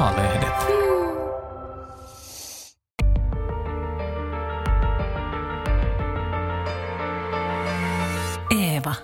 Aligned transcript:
A-lehdet. 0.00 0.54
Eeva. 8.50 8.94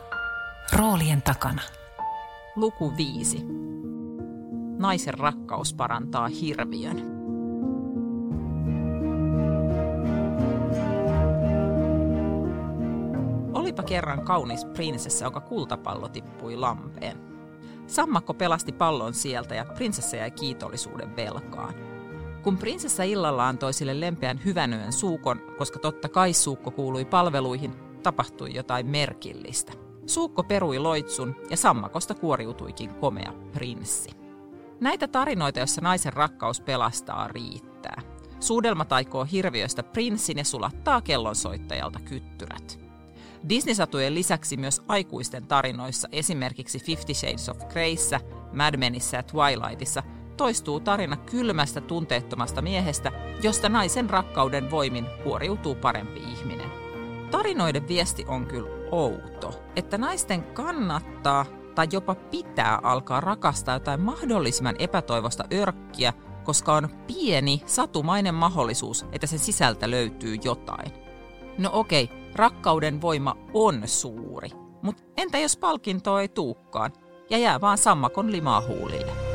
Roolien 0.73 1.23
takana. 1.23 1.63
Luku 2.57 2.93
5. 2.97 3.39
Naisen 4.79 5.15
rakkaus 5.15 5.75
parantaa 5.75 6.29
hirviön. 6.29 7.03
Olipa 13.53 13.83
kerran 13.83 14.25
kaunis 14.25 14.65
prinsessa, 14.65 15.25
jonka 15.25 15.41
kultapallo 15.41 16.09
tippui 16.09 16.57
lampeen. 16.57 17.36
Sammakko 17.87 18.35
pelasti 18.35 18.73
pallon 18.73 19.15
sieltä 19.15 19.55
ja 19.55 19.65
prinsessa 19.65 20.17
jäi 20.17 20.31
kiitollisuuden 20.31 21.17
velkaan. 21.17 21.75
Kun 22.43 22.59
prinsessa 22.59 23.03
illalla 23.03 23.49
antoi 23.49 23.73
sille 23.73 24.01
lempeän 24.01 24.41
hyvänöön 24.45 24.93
suukon, 24.93 25.41
koska 25.59 25.79
totta 25.79 26.09
kai 26.09 26.33
suukko 26.33 26.71
kuului 26.71 27.05
palveluihin, 27.05 27.75
tapahtui 28.03 28.55
jotain 28.55 28.87
merkillistä. 28.87 29.73
Suukko 30.07 30.43
perui 30.43 30.79
loitsun 30.79 31.37
ja 31.51 31.57
sammakosta 31.57 32.15
kuoriutuikin 32.15 32.95
komea 32.95 33.33
prinssi. 33.53 34.11
Näitä 34.81 35.09
tarinoita, 35.09 35.59
joissa 35.59 35.81
naisen 35.81 36.13
rakkaus 36.13 36.61
pelastaa, 36.61 37.29
riittää. 37.29 38.03
Suudelma 38.41 38.85
taikoo 38.85 39.27
hirviöstä 39.33 39.83
prinssin 39.83 40.39
ja 40.39 40.45
sulattaa 40.45 41.01
kellonsoittajalta 41.01 42.01
kyttyrät. 42.01 42.86
Disney-satujen 43.49 44.15
lisäksi 44.15 44.57
myös 44.57 44.83
aikuisten 44.89 45.47
tarinoissa, 45.47 46.09
esimerkiksi 46.13 46.79
Fifty 46.79 47.15
Shades 47.15 47.49
of 47.49 47.59
Greyssä, 47.69 48.21
Mad 48.53 48.77
Menissä 48.77 49.17
ja 49.17 49.23
Twilightissa, 49.23 50.03
toistuu 50.37 50.81
tarina 50.81 51.17
kylmästä 51.17 51.81
tunteettomasta 51.81 52.63
miehestä, 52.63 53.13
josta 53.43 53.69
naisen 53.69 54.11
rakkauden 54.11 54.71
voimin 54.71 55.07
kuoriutuu 55.23 55.75
parempi 55.75 56.21
ihminen. 56.21 56.71
Tarinoiden 57.31 57.89
viesti 57.89 58.25
on 58.29 58.47
kyllä 58.47 58.71
outo, 58.91 59.63
että 59.77 59.99
naisten 59.99 60.43
kannattaa 60.43 61.47
tai 61.75 61.89
jopa 61.93 62.15
pitää 62.15 62.81
alkaa 62.83 63.21
rakastaa 63.21 63.75
jotain 63.75 64.01
mahdollisimman 64.01 64.77
epätoivosta 64.79 65.45
örkkiä, 65.53 66.13
koska 66.45 66.75
on 66.75 66.89
pieni, 67.07 67.63
satumainen 67.67 68.35
mahdollisuus, 68.35 69.07
että 69.13 69.27
sen 69.27 69.39
sisältä 69.39 69.91
löytyy 69.91 70.37
jotain. 70.45 70.93
No 71.59 71.71
okei, 71.73 72.11
rakkauden 72.37 73.01
voima 73.01 73.37
on 73.55 73.83
suuri, 73.85 74.51
mutta 74.83 75.03
entä 75.17 75.39
jos 75.39 75.57
palkinto 75.57 76.19
ei 76.19 76.29
tuukkaan 76.29 76.93
ja 77.31 77.39
jää 77.39 77.61
vaan 77.61 77.79
sammakon 77.79 78.33
limaa 78.33 78.63
huulille? 78.69 79.26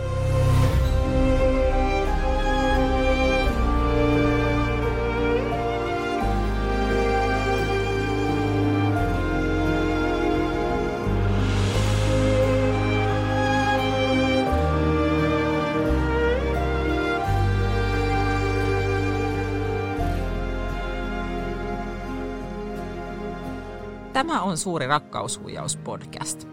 Tämä 24.14 24.42
on 24.42 24.58
Suuri 24.58 24.88
rakkaushuijaus-podcast. 24.88 26.48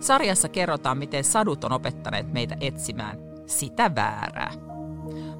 Sarjassa 0.00 0.48
kerrotaan, 0.48 0.98
miten 0.98 1.24
sadut 1.24 1.64
on 1.64 1.72
opettaneet 1.72 2.32
meitä 2.32 2.56
etsimään 2.60 3.18
sitä 3.46 3.94
väärää. 3.94 4.52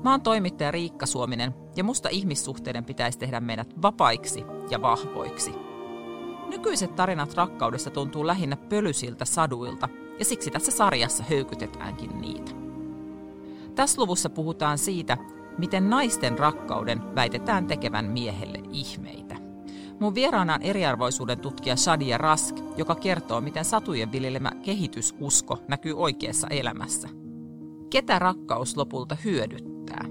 Mä 0.04 0.10
oon 0.10 0.20
toimittaja 0.20 0.70
Riikka 0.70 1.06
Suominen 1.06 1.54
ja 1.76 1.84
musta 1.84 2.08
ihmissuhteiden 2.08 2.84
pitäisi 2.84 3.18
tehdä 3.18 3.40
meidät 3.40 3.82
vapaiksi 3.82 4.44
ja 4.70 4.82
vahvoiksi. 4.82 5.54
Nykyiset 6.48 6.96
tarinat 6.96 7.34
rakkaudesta 7.34 7.90
tuntuu 7.90 8.26
lähinnä 8.26 8.56
pölysiltä 8.56 9.24
saduilta 9.24 9.88
ja 10.18 10.24
siksi 10.24 10.50
tässä 10.50 10.70
sarjassa 10.70 11.24
höykytetäänkin 11.30 12.20
niitä. 12.20 12.52
Tässä 13.74 14.02
luvussa 14.02 14.30
puhutaan 14.30 14.78
siitä, 14.78 15.16
miten 15.58 15.90
naisten 15.90 16.38
rakkauden 16.38 17.14
väitetään 17.14 17.66
tekevän 17.66 18.04
miehelle 18.04 18.58
ihmeitä. 18.72 19.39
Mun 20.00 20.14
vieraana 20.14 20.54
on 20.54 20.62
eriarvoisuuden 20.62 21.40
tutkija 21.40 21.76
Shadia 21.76 22.18
Rask, 22.18 22.56
joka 22.76 22.94
kertoo, 22.94 23.40
miten 23.40 23.64
satujen 23.64 24.12
viljelemä 24.12 24.50
kehitysusko 24.62 25.58
näkyy 25.68 25.98
oikeassa 25.98 26.46
elämässä. 26.46 27.08
Ketä 27.90 28.18
rakkaus 28.18 28.76
lopulta 28.76 29.16
hyödyttää? 29.24 30.04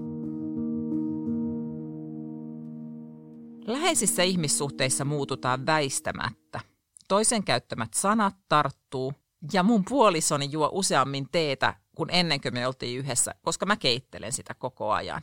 Läheisissä 3.67 4.23
ihmissuhteissa 4.23 5.05
muututaan 5.05 5.65
väistämättä. 5.65 6.59
Toisen 7.07 7.43
käyttämät 7.43 7.93
sanat 7.93 8.35
tarttuu, 8.49 9.13
ja 9.53 9.63
mun 9.63 9.83
puolisoni 9.89 10.49
juo 10.51 10.69
useammin 10.73 11.27
teetä 11.31 11.73
kuin 11.95 12.09
ennen 12.13 12.41
kuin 12.41 12.53
me 12.53 12.67
oltiin 12.67 12.99
yhdessä, 12.99 13.35
koska 13.41 13.65
mä 13.65 13.75
keittelen 13.75 14.31
sitä 14.33 14.53
koko 14.53 14.91
ajan. 14.91 15.21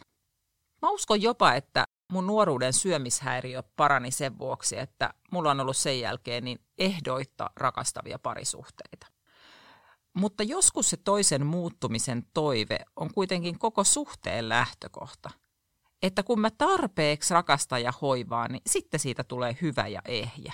Mä 0.83 0.91
uskon 0.91 1.23
jopa, 1.23 1.55
että 1.55 1.85
mun 2.13 2.27
nuoruuden 2.27 2.73
syömishäiriö 2.73 3.63
parani 3.77 4.11
sen 4.11 4.39
vuoksi, 4.39 4.79
että 4.79 5.15
mulla 5.31 5.51
on 5.51 5.61
ollut 5.61 5.77
sen 5.77 6.01
jälkeen 6.01 6.45
niin 6.45 6.59
ehdoitta 6.79 7.51
rakastavia 7.57 8.19
parisuhteita. 8.19 9.07
Mutta 10.15 10.43
joskus 10.43 10.91
se 10.91 10.97
toisen 10.97 11.47
muuttumisen 11.47 12.27
toive 12.35 12.79
on 12.97 13.15
kuitenkin 13.15 13.59
koko 13.59 13.85
suhteen 13.85 14.49
lähtökohta. 14.49 15.31
Että 16.03 16.23
kun 16.23 16.41
mä 16.41 16.51
tarpeeksi 16.51 17.35
rakastan 17.35 17.83
ja 17.83 17.93
hoivaan, 18.03 18.53
niin 18.53 18.63
sitten 18.67 19.01
siitä 19.01 19.25
tulee 19.25 19.57
hyvä 19.63 19.89
ja 19.89 20.01
ehjä. 20.05 20.53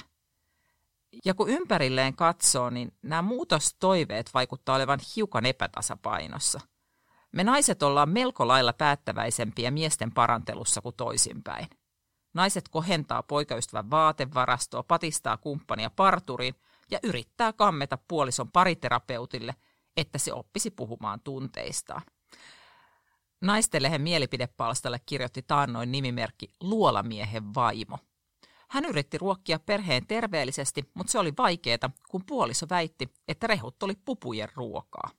Ja 1.24 1.34
kun 1.34 1.48
ympärilleen 1.48 2.16
katsoo, 2.16 2.70
niin 2.70 2.92
nämä 3.02 3.22
muutostoiveet 3.22 4.30
vaikuttaa 4.34 4.76
olevan 4.76 5.00
hiukan 5.16 5.46
epätasapainossa– 5.46 6.60
me 7.32 7.44
naiset 7.44 7.82
ollaan 7.82 8.08
melko 8.08 8.48
lailla 8.48 8.72
päättäväisempiä 8.72 9.70
miesten 9.70 10.12
parantelussa 10.12 10.80
kuin 10.80 10.96
toisinpäin. 10.96 11.66
Naiset 12.34 12.68
kohentaa 12.68 13.22
poikaystävän 13.22 13.90
vaatevarastoa, 13.90 14.82
patistaa 14.82 15.36
kumppania 15.36 15.90
parturiin 15.90 16.54
ja 16.90 16.98
yrittää 17.02 17.52
kammeta 17.52 17.98
puolison 18.08 18.50
pariterapeutille, 18.50 19.54
että 19.96 20.18
se 20.18 20.32
oppisi 20.32 20.70
puhumaan 20.70 21.20
tunteistaan. 21.20 22.02
Naistelehen 23.40 24.02
mielipidepalstalle 24.02 25.00
kirjoitti 25.06 25.42
taannoin 25.42 25.92
nimimerkki 25.92 26.48
Luolamiehen 26.60 27.54
vaimo. 27.54 27.98
Hän 28.68 28.84
yritti 28.84 29.18
ruokkia 29.18 29.58
perheen 29.58 30.06
terveellisesti, 30.06 30.90
mutta 30.94 31.10
se 31.10 31.18
oli 31.18 31.32
vaikeaa, 31.38 31.90
kun 32.08 32.24
puoliso 32.26 32.66
väitti, 32.70 33.14
että 33.28 33.46
rehut 33.46 33.82
oli 33.82 33.94
pupujen 34.04 34.48
ruokaa. 34.54 35.10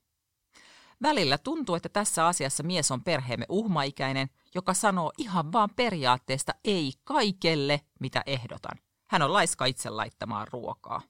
Välillä 1.03 1.38
tuntuu, 1.38 1.75
että 1.75 1.90
tässä 1.90 2.28
asiassa 2.28 2.64
mies 2.64 2.91
on 2.91 3.03
perheemme 3.03 3.46
uhmaikäinen, 3.50 4.30
joka 4.56 4.74
sanoo 4.74 5.12
ihan 5.18 5.52
vaan 5.52 5.69
periaatteesta 5.75 6.53
ei 6.64 6.94
kaikelle, 7.03 7.81
mitä 8.00 8.24
ehdotan. 8.25 8.80
Hän 9.09 9.22
on 9.22 9.34
laiska 9.34 9.66
itse 9.66 9.90
laittamaan 9.90 10.47
ruokaa. 10.52 11.02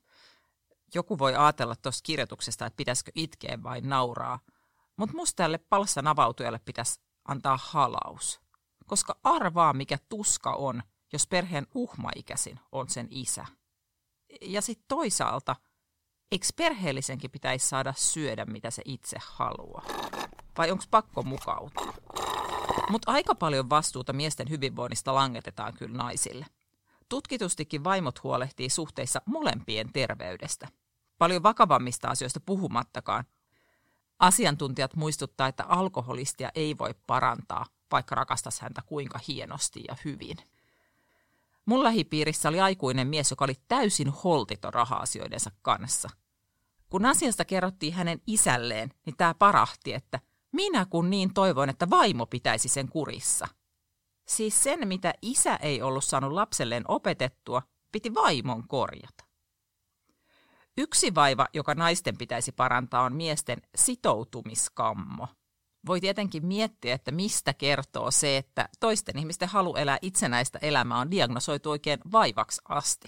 Joku 0.94 1.20
voi 1.20 1.36
ajatella 1.36 1.76
tuosta 1.76 2.06
kirjoituksesta, 2.06 2.66
että 2.66 2.78
pitäisikö 2.78 3.12
itkeä 3.16 3.64
vai 3.64 3.82
nauraa, 3.82 4.40
mutta 4.98 5.16
musta 5.16 5.36
tälle 5.36 5.58
palssan 5.58 6.08
avautujalle 6.08 6.60
pitäisi 6.66 7.02
antaa 7.28 7.60
halaus. 7.64 8.42
Koska 8.86 9.16
arvaa, 9.24 9.74
mikä 9.74 9.98
tuska 10.10 10.54
on, 10.54 10.84
jos 11.14 11.28
perheen 11.28 11.68
uhmaikäisin 11.76 12.60
on 12.72 12.90
sen 12.90 13.08
isä. 13.10 13.46
Ja 14.42 14.62
sitten 14.62 14.86
toisaalta– 14.88 15.56
eikö 16.34 16.48
perheellisenkin 16.56 17.32
pitäisi 17.32 17.68
saada 17.68 17.94
syödä, 17.98 18.46
mitä 18.46 18.72
se 18.72 18.82
itse 18.86 19.18
haluaa? 19.26 19.86
Vai 20.58 20.72
onko 20.72 20.84
pakko 20.92 21.24
mukautua? 21.24 21.94
Mutta 22.90 23.12
aika 23.12 23.36
paljon 23.36 23.70
vastuuta 23.70 24.14
miesten 24.14 24.50
hyvinvoinnista 24.50 25.16
langetetaan 25.16 25.74
kyllä 25.74 25.98
naisille. 25.98 26.46
Tutkitustikin 27.10 27.84
vaimot 27.84 28.24
huolehtii 28.24 28.70
suhteissa 28.70 29.22
molempien 29.26 29.94
terveydestä. 29.94 30.68
Paljon 31.18 31.44
vakavammista 31.44 32.08
asioista 32.08 32.40
puhumattakaan. 32.46 33.24
Asiantuntijat 34.20 34.96
muistuttaa, 34.96 35.48
että 35.48 35.64
alkoholistia 35.64 36.50
ei 36.56 36.78
voi 36.78 36.96
parantaa, 37.08 37.66
vaikka 37.92 38.16
rakastas 38.16 38.60
häntä 38.60 38.82
kuinka 38.86 39.20
hienosti 39.28 39.84
ja 39.88 39.96
hyvin. 40.06 40.38
Mun 41.66 41.84
lähipiirissä 41.84 42.50
oli 42.50 42.60
aikuinen 42.60 43.08
mies, 43.08 43.32
joka 43.32 43.46
oli 43.46 43.56
täysin 43.68 44.10
holtiton 44.10 44.74
raha-asioidensa 44.74 45.52
kanssa– 45.62 46.10
kun 46.94 47.06
asiasta 47.06 47.46
kerrottiin 47.46 47.94
hänen 47.94 48.22
isälleen, 48.28 48.90
niin 49.06 49.18
tämä 49.18 49.34
parahti, 49.34 49.94
että 49.94 50.20
minä 50.52 50.86
kun 50.86 51.10
niin 51.10 51.34
toivoin, 51.34 51.70
että 51.70 51.90
vaimo 51.90 52.26
pitäisi 52.26 52.70
sen 52.70 52.90
kurissa. 52.90 53.48
Siis 54.28 54.64
sen, 54.64 54.88
mitä 54.88 55.14
isä 55.22 55.56
ei 55.56 55.82
ollut 55.82 56.04
saanut 56.04 56.32
lapselleen 56.32 56.84
opetettua, 56.88 57.62
piti 57.92 58.14
vaimon 58.14 58.68
korjata. 58.68 59.26
Yksi 60.78 61.16
vaiva, 61.16 61.48
joka 61.54 61.76
naisten 61.76 62.18
pitäisi 62.18 62.52
parantaa, 62.52 63.04
on 63.04 63.16
miesten 63.16 63.62
sitoutumiskammo. 63.76 65.28
Voi 65.88 66.02
tietenkin 66.02 66.46
miettiä, 66.46 66.96
että 66.96 67.12
mistä 67.12 67.54
kertoo 67.54 68.12
se, 68.12 68.38
että 68.38 68.70
toisten 68.80 69.18
ihmisten 69.18 69.50
halu 69.50 69.76
elää 69.76 69.98
itsenäistä 70.02 70.60
elämää 70.62 70.98
on 70.98 71.12
diagnosoitu 71.12 71.70
oikein 71.70 72.00
vaivaksi 72.12 72.62
asti. 72.70 73.08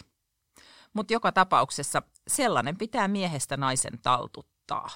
Mutta 0.96 1.14
joka 1.14 1.32
tapauksessa 1.32 2.02
sellainen 2.28 2.78
pitää 2.78 3.08
miehestä 3.08 3.58
naisen 3.58 4.00
taltuttaa. 4.02 4.90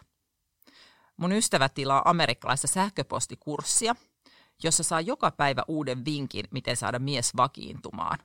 Mun 1.17 1.31
ystävä 1.31 1.69
tilaa 1.69 2.01
amerikkalaista 2.05 2.67
sähköpostikurssia, 2.67 3.95
jossa 4.63 4.83
saa 4.83 5.01
joka 5.01 5.31
päivä 5.31 5.63
uuden 5.67 6.05
vinkin, 6.05 6.45
miten 6.51 6.77
saada 6.77 6.99
mies 6.99 7.35
vakiintumaan. 7.37 8.19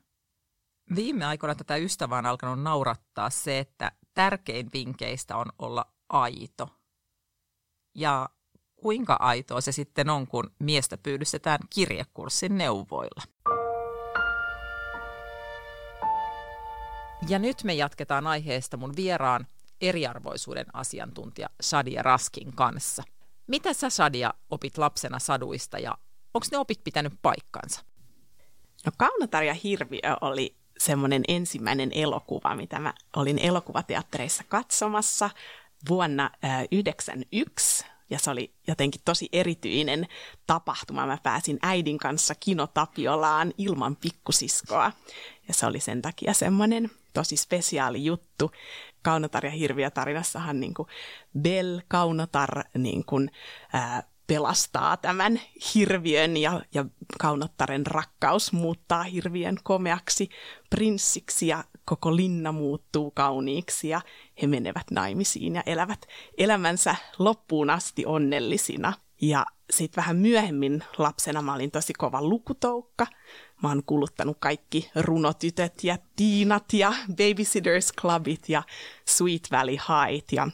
Viime 0.95 1.25
aikoina 1.25 1.55
tätä 1.55 1.77
ystävää 1.77 2.19
on 2.19 2.27
alkanut 2.27 2.63
naurattaa 2.63 3.31
se, 3.31 3.59
että 3.59 3.93
tärkein 4.15 4.71
vinkkeistä 4.73 5.37
on 5.37 5.47
olla 5.59 5.87
aito. 6.09 6.69
Ja 7.95 8.29
kuinka 8.77 9.17
aitoa 9.21 9.61
se 9.61 9.73
sitten 9.73 10.11
on, 10.11 10.27
kun 10.27 10.51
miestä 10.59 10.99
pyydystetään 10.99 11.59
kirjekurssin 11.71 12.59
neuvoilla. 12.59 13.34
Ja 17.29 17.39
nyt 17.39 17.65
me 17.65 17.75
jatketaan 17.75 18.27
aiheesta 18.27 18.77
mun 18.77 18.97
vieraan 18.97 19.47
eriarvoisuuden 19.81 20.67
asiantuntija 20.73 21.49
Sadia 21.61 22.03
Raskin 22.03 22.53
kanssa. 22.55 23.03
Mitä 23.47 23.73
sä 23.73 23.91
Sadia 23.91 24.35
opit 24.51 24.79
lapsena 24.79 25.19
saduista 25.19 25.79
ja 25.79 25.99
onko 26.35 26.47
ne 26.53 26.59
opit 26.59 26.85
pitänyt 26.85 27.13
paikkansa? 27.23 27.81
No 28.87 28.93
Kaunotar 28.97 29.43
ja 29.43 29.55
Hirviö 29.55 30.17
oli 30.21 30.57
semmoinen 30.79 31.23
ensimmäinen 31.29 31.91
elokuva, 31.93 32.55
mitä 32.55 32.79
mä 32.79 32.95
olin 33.17 33.39
elokuvateattereissa 33.39 34.45
katsomassa 34.49 35.31
vuonna 35.89 36.31
1991 36.31 37.85
ja 38.11 38.19
se 38.19 38.31
oli 38.31 38.55
jotenkin 38.69 39.01
tosi 39.05 39.29
erityinen 39.33 40.09
tapahtuma. 40.47 41.07
Mä 41.07 41.19
pääsin 41.23 41.59
äidin 41.63 41.99
kanssa 41.99 42.35
kinotapiolaan 42.35 43.53
ilman 43.59 43.97
pikkusiskoa 43.97 44.93
ja 45.49 45.55
se 45.55 45.67
oli 45.67 45.81
sen 45.81 46.03
takia 46.03 46.33
semmoinen 46.33 46.91
tosi 47.15 47.37
spesiaali 47.37 48.05
juttu. 48.05 48.51
Kaunotar 49.03 49.47
ja 49.47 49.53
hirviö 49.53 49.91
tarinassahan 49.91 50.61
niin 50.61 50.75
kuin 50.75 50.89
Bell 51.41 51.81
Kaunotar 51.89 52.65
niin 52.75 53.05
kuin, 53.05 53.31
ää, 53.73 54.03
pelastaa 54.27 54.97
tämän 54.97 55.41
hirviön 55.75 56.37
ja, 56.37 56.63
ja 56.75 56.85
kaunottaren 57.21 57.87
rakkaus 57.87 58.53
muuttaa 58.53 59.03
hirviön 59.03 59.57
komeaksi 59.63 60.29
prinssiksi 60.71 61.47
ja 61.47 61.65
koko 61.85 62.17
linna 62.17 62.53
muuttuu 62.53 63.11
kauniiksi 63.11 63.89
ja 63.89 64.01
he 64.43 64.47
menevät 64.47 64.91
naimisiin 64.91 65.55
ja 65.55 65.63
elävät 65.67 66.07
elämänsä 66.39 66.97
loppuun 67.19 67.71
asti 67.71 68.07
onnellisina. 68.07 68.93
Ja 69.21 69.47
sitten 69.71 70.03
vähän 70.03 70.17
myöhemmin 70.17 70.85
lapsena 70.99 71.43
mä 71.43 71.55
olin 71.55 71.71
tosi 71.71 71.93
kova 71.93 72.23
lukutoukka. 72.23 73.07
Mä 73.65 73.69
oon 73.69 73.83
kuluttanut 73.87 74.37
kaikki 74.41 74.91
runotytöt 74.95 75.85
ja 75.85 75.99
tiinat 76.17 76.73
ja 76.73 76.93
Babysitters 77.17 77.93
Clubit 78.01 78.49
ja 78.49 78.63
Sweet 79.09 79.49
Valley 79.51 79.75
High 79.75 80.25
ja 80.33 80.49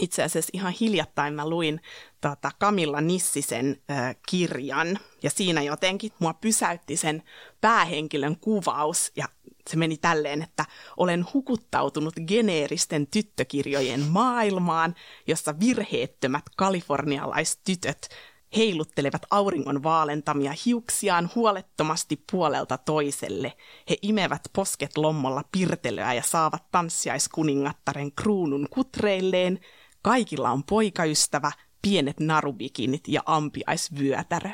itse 0.00 0.22
asiassa 0.22 0.50
ihan 0.52 0.74
hiljattain 0.80 1.34
mä 1.34 1.48
luin 1.48 1.80
tota, 2.20 2.50
Kamilla 2.58 3.00
Nissisen 3.00 3.82
äh, 3.90 4.16
kirjan. 4.28 4.98
Ja 5.22 5.30
siinä 5.30 5.62
jotenkin 5.62 6.12
mua 6.18 6.34
pysäytti 6.34 6.96
sen 6.96 7.22
päähenkilön 7.60 8.36
kuvaus. 8.36 9.12
Ja 9.16 9.28
se 9.70 9.76
meni 9.76 9.96
tälleen, 9.96 10.42
että 10.42 10.64
olen 10.96 11.26
hukuttautunut 11.34 12.14
geneeristen 12.26 13.06
tyttökirjojen 13.06 14.00
maailmaan, 14.00 14.94
jossa 15.26 15.60
virheettömät 15.60 16.44
kalifornialaistytöt 16.56 18.08
heiluttelevat 18.56 19.22
auringon 19.30 19.82
vaalentamia 19.82 20.54
hiuksiaan 20.66 21.30
huolettomasti 21.34 22.24
puolelta 22.32 22.78
toiselle. 22.78 23.52
He 23.90 23.96
imevät 24.02 24.42
posket 24.52 24.96
lommolla 24.96 25.44
pirtelöä 25.52 26.14
ja 26.14 26.22
saavat 26.22 26.70
tanssiaiskuningattaren 26.70 28.12
kruunun 28.12 28.66
kutreilleen. 28.70 29.60
Kaikilla 30.02 30.50
on 30.50 30.64
poikaystävä, 30.64 31.52
pienet 31.82 32.20
narubikinit 32.20 33.08
ja 33.08 33.22
ampiaisvyötärö. 33.26 34.50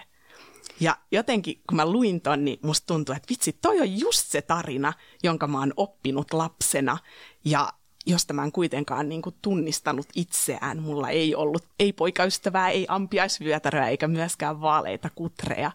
Ja 0.81 0.97
jotenkin, 1.13 1.63
kun 1.69 1.77
mä 1.77 1.87
luin 1.87 2.21
ton, 2.21 2.45
niin 2.45 2.59
musta 2.63 2.87
tuntui, 2.87 3.17
että 3.17 3.29
vitsi, 3.31 3.53
toi 3.53 3.81
on 3.81 3.99
just 3.99 4.31
se 4.31 4.43
tarina, 4.43 4.93
jonka 5.23 5.47
mä 5.47 5.59
oon 5.59 5.73
oppinut 5.77 6.33
lapsena. 6.33 6.99
Ja 7.45 7.73
josta 8.07 8.35
mä 8.35 8.45
en 8.45 8.53
kuitenkaan 8.53 9.09
niin 9.09 9.23
kuin 9.23 9.35
tunnistanut 9.43 10.07
itseään. 10.15 10.83
Mulla 10.83 11.11
ei 11.11 11.35
ollut 11.35 11.65
ei 11.81 11.93
poikaystävää, 11.93 12.71
ei 12.71 12.87
ampiaisvyötäröä 12.89 13.89
eikä 13.89 14.09
myöskään 14.09 14.61
vaaleita 14.61 15.11
kutreja. 15.15 15.71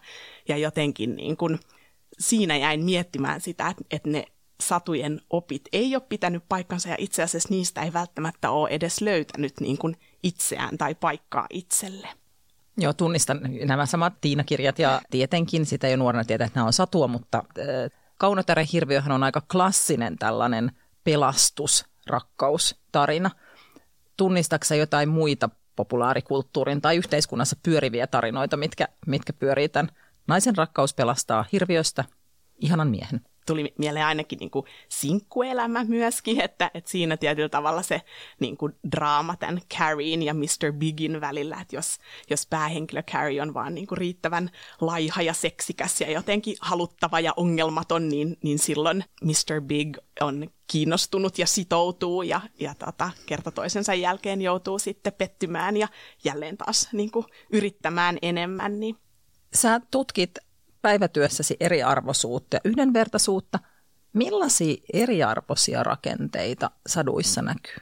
Ja 0.48 0.56
jotenkin 0.56 1.16
niin 1.16 1.36
kuin, 1.36 1.60
siinä 2.18 2.56
jäin 2.56 2.84
miettimään 2.84 3.40
sitä, 3.40 3.74
että, 3.90 4.08
ne 4.10 4.24
satujen 4.60 5.20
opit 5.30 5.62
ei 5.72 5.96
ole 5.96 6.02
pitänyt 6.08 6.44
paikkansa 6.48 6.88
ja 6.88 6.96
itse 6.98 7.22
asiassa 7.22 7.48
niistä 7.50 7.82
ei 7.82 7.92
välttämättä 7.92 8.50
ole 8.50 8.68
edes 8.70 9.00
löytänyt 9.00 9.52
niin 9.60 9.78
kuin 9.78 9.96
itseään 10.22 10.78
tai 10.78 10.94
paikkaa 10.94 11.46
itselle. 11.50 12.08
Joo, 12.76 12.92
tunnistan 12.92 13.40
nämä 13.64 13.86
samat 13.86 14.12
Tiina-kirjat 14.20 14.78
ja 14.78 15.00
tietenkin 15.10 15.66
sitä 15.66 15.88
jo 15.88 15.96
nuorena 15.96 16.24
tietää, 16.24 16.46
että 16.46 16.58
nämä 16.58 16.66
on 16.66 16.72
satua, 16.72 17.08
mutta 17.08 17.38
äh, 17.58 18.00
Kaunotären 18.18 18.66
hirviöhän 18.72 19.12
on 19.12 19.22
aika 19.22 19.42
klassinen 19.52 20.18
tällainen 20.18 20.72
pelastus 21.04 21.91
rakkaustarina. 22.06 23.30
Tunnistatko 24.16 24.74
jotain 24.74 25.08
muita 25.08 25.50
populaarikulttuurin 25.76 26.80
tai 26.80 26.96
yhteiskunnassa 26.96 27.56
pyöriviä 27.62 28.06
tarinoita, 28.06 28.56
mitkä, 28.56 28.88
mitkä 29.06 29.32
pyörii 29.32 29.68
tämän 29.68 29.90
naisen 30.26 30.56
rakkaus 30.56 30.94
pelastaa 30.94 31.44
hirviöstä 31.52 32.04
ihanan 32.58 32.88
miehen? 32.88 33.20
Tuli 33.46 33.74
mieleen 33.78 34.06
ainakin 34.06 34.38
niin 34.38 34.50
kuin 34.50 34.66
sinkkuelämä 34.88 35.84
myöskin, 35.84 36.40
että, 36.40 36.70
että 36.74 36.90
siinä 36.90 37.16
tietyllä 37.16 37.48
tavalla 37.48 37.82
se 37.82 38.02
niin 38.40 38.56
kuin 38.56 38.72
draama 38.96 39.36
tämän 39.36 39.60
Carrien 39.78 40.22
ja 40.22 40.34
Mr. 40.34 40.72
Bigin 40.72 41.20
välillä, 41.20 41.60
että 41.60 41.76
jos, 41.76 41.98
jos 42.30 42.46
päähenkilö 42.46 43.02
Carrie 43.02 43.42
on 43.42 43.54
vaan 43.54 43.74
niin 43.74 43.86
kuin 43.86 43.98
riittävän 43.98 44.50
laiha 44.80 45.22
ja 45.22 45.34
seksikäs 45.34 46.00
ja 46.00 46.10
jotenkin 46.10 46.56
haluttava 46.60 47.20
ja 47.20 47.32
ongelmaton, 47.36 48.08
niin, 48.08 48.36
niin 48.42 48.58
silloin 48.58 49.04
Mr. 49.22 49.60
Big 49.60 49.96
on 50.20 50.50
kiinnostunut 50.66 51.38
ja 51.38 51.46
sitoutuu 51.46 52.22
ja, 52.22 52.40
ja 52.60 52.74
tota, 52.74 53.10
kerta 53.26 53.50
toisensa 53.50 53.94
jälkeen 53.94 54.42
joutuu 54.42 54.78
sitten 54.78 55.12
pettymään 55.12 55.76
ja 55.76 55.88
jälleen 56.24 56.56
taas 56.56 56.88
niin 56.92 57.10
kuin 57.10 57.26
yrittämään 57.52 58.18
enemmän. 58.22 58.80
Niin. 58.80 58.96
Sä 59.54 59.80
tutkit 59.90 60.38
päivätyössäsi 60.82 61.56
eriarvoisuutta 61.60 62.56
ja 62.56 62.60
yhdenvertaisuutta. 62.64 63.58
Millaisia 64.12 64.76
eriarvoisia 64.92 65.82
rakenteita 65.82 66.70
saduissa 66.86 67.42
näkyy? 67.42 67.76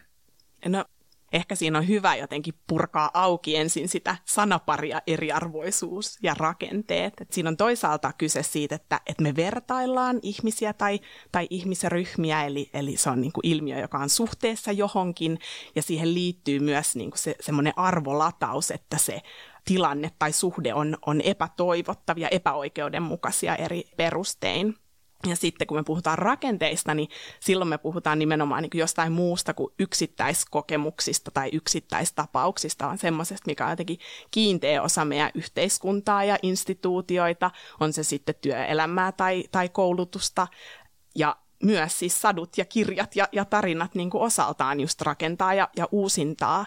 No, 0.66 0.84
ehkä 1.32 1.54
siinä 1.54 1.78
on 1.78 1.88
hyvä 1.88 2.16
jotenkin 2.16 2.54
purkaa 2.66 3.10
auki 3.14 3.56
ensin 3.56 3.88
sitä 3.88 4.16
sanaparia 4.24 5.02
eriarvoisuus 5.06 6.18
ja 6.22 6.34
rakenteet. 6.38 7.14
Et 7.20 7.32
siinä 7.32 7.48
on 7.48 7.56
toisaalta 7.56 8.12
kyse 8.18 8.42
siitä, 8.42 8.74
että, 8.74 9.00
että 9.06 9.22
me 9.22 9.36
vertaillaan 9.36 10.18
ihmisiä 10.22 10.72
tai, 10.72 11.00
tai 11.32 11.46
ihmisryhmiä, 11.50 12.44
eli, 12.44 12.70
eli 12.74 12.96
se 12.96 13.10
on 13.10 13.20
niin 13.20 13.32
kuin 13.32 13.46
ilmiö, 13.46 13.78
joka 13.78 13.98
on 13.98 14.10
suhteessa 14.10 14.72
johonkin, 14.72 15.38
ja 15.74 15.82
siihen 15.82 16.14
liittyy 16.14 16.60
myös 16.60 16.96
niin 16.96 17.10
kuin 17.10 17.18
se, 17.18 17.34
semmoinen 17.40 17.72
arvolataus, 17.76 18.70
että 18.70 18.98
se 18.98 19.22
tilanne 19.70 20.10
tai 20.18 20.32
suhde 20.32 20.74
on, 20.74 20.96
on 21.06 21.20
epätoivottavia, 21.20 22.28
epäoikeudenmukaisia 22.28 23.56
eri 23.56 23.84
perustein. 23.96 24.76
Ja 25.26 25.36
sitten 25.36 25.66
kun 25.66 25.76
me 25.76 25.82
puhutaan 25.82 26.18
rakenteista, 26.18 26.94
niin 26.94 27.08
silloin 27.40 27.68
me 27.68 27.78
puhutaan 27.78 28.18
nimenomaan 28.18 28.62
niin 28.62 28.70
jostain 28.74 29.12
muusta 29.12 29.54
kuin 29.54 29.72
yksittäiskokemuksista 29.78 31.30
tai 31.30 31.50
yksittäistapauksista, 31.52 32.84
vaan 32.86 32.98
semmoisesta, 32.98 33.46
mikä 33.46 33.64
on 33.64 33.70
jotenkin 33.70 33.98
kiinteä 34.30 34.82
osa 34.82 35.04
meidän 35.04 35.30
yhteiskuntaa 35.34 36.24
ja 36.24 36.38
instituutioita, 36.42 37.50
on 37.80 37.92
se 37.92 38.02
sitten 38.02 38.34
työelämää 38.40 39.12
tai, 39.12 39.44
tai 39.50 39.68
koulutusta. 39.68 40.46
Ja 41.14 41.36
myös 41.62 41.98
siis 41.98 42.20
sadut 42.20 42.58
ja 42.58 42.64
kirjat 42.64 43.16
ja, 43.16 43.28
ja 43.32 43.44
tarinat 43.44 43.94
niin 43.94 44.10
kuin 44.10 44.22
osaltaan 44.22 44.80
just 44.80 45.00
rakentaa 45.00 45.54
ja, 45.54 45.68
ja 45.76 45.88
uusintaa 45.92 46.66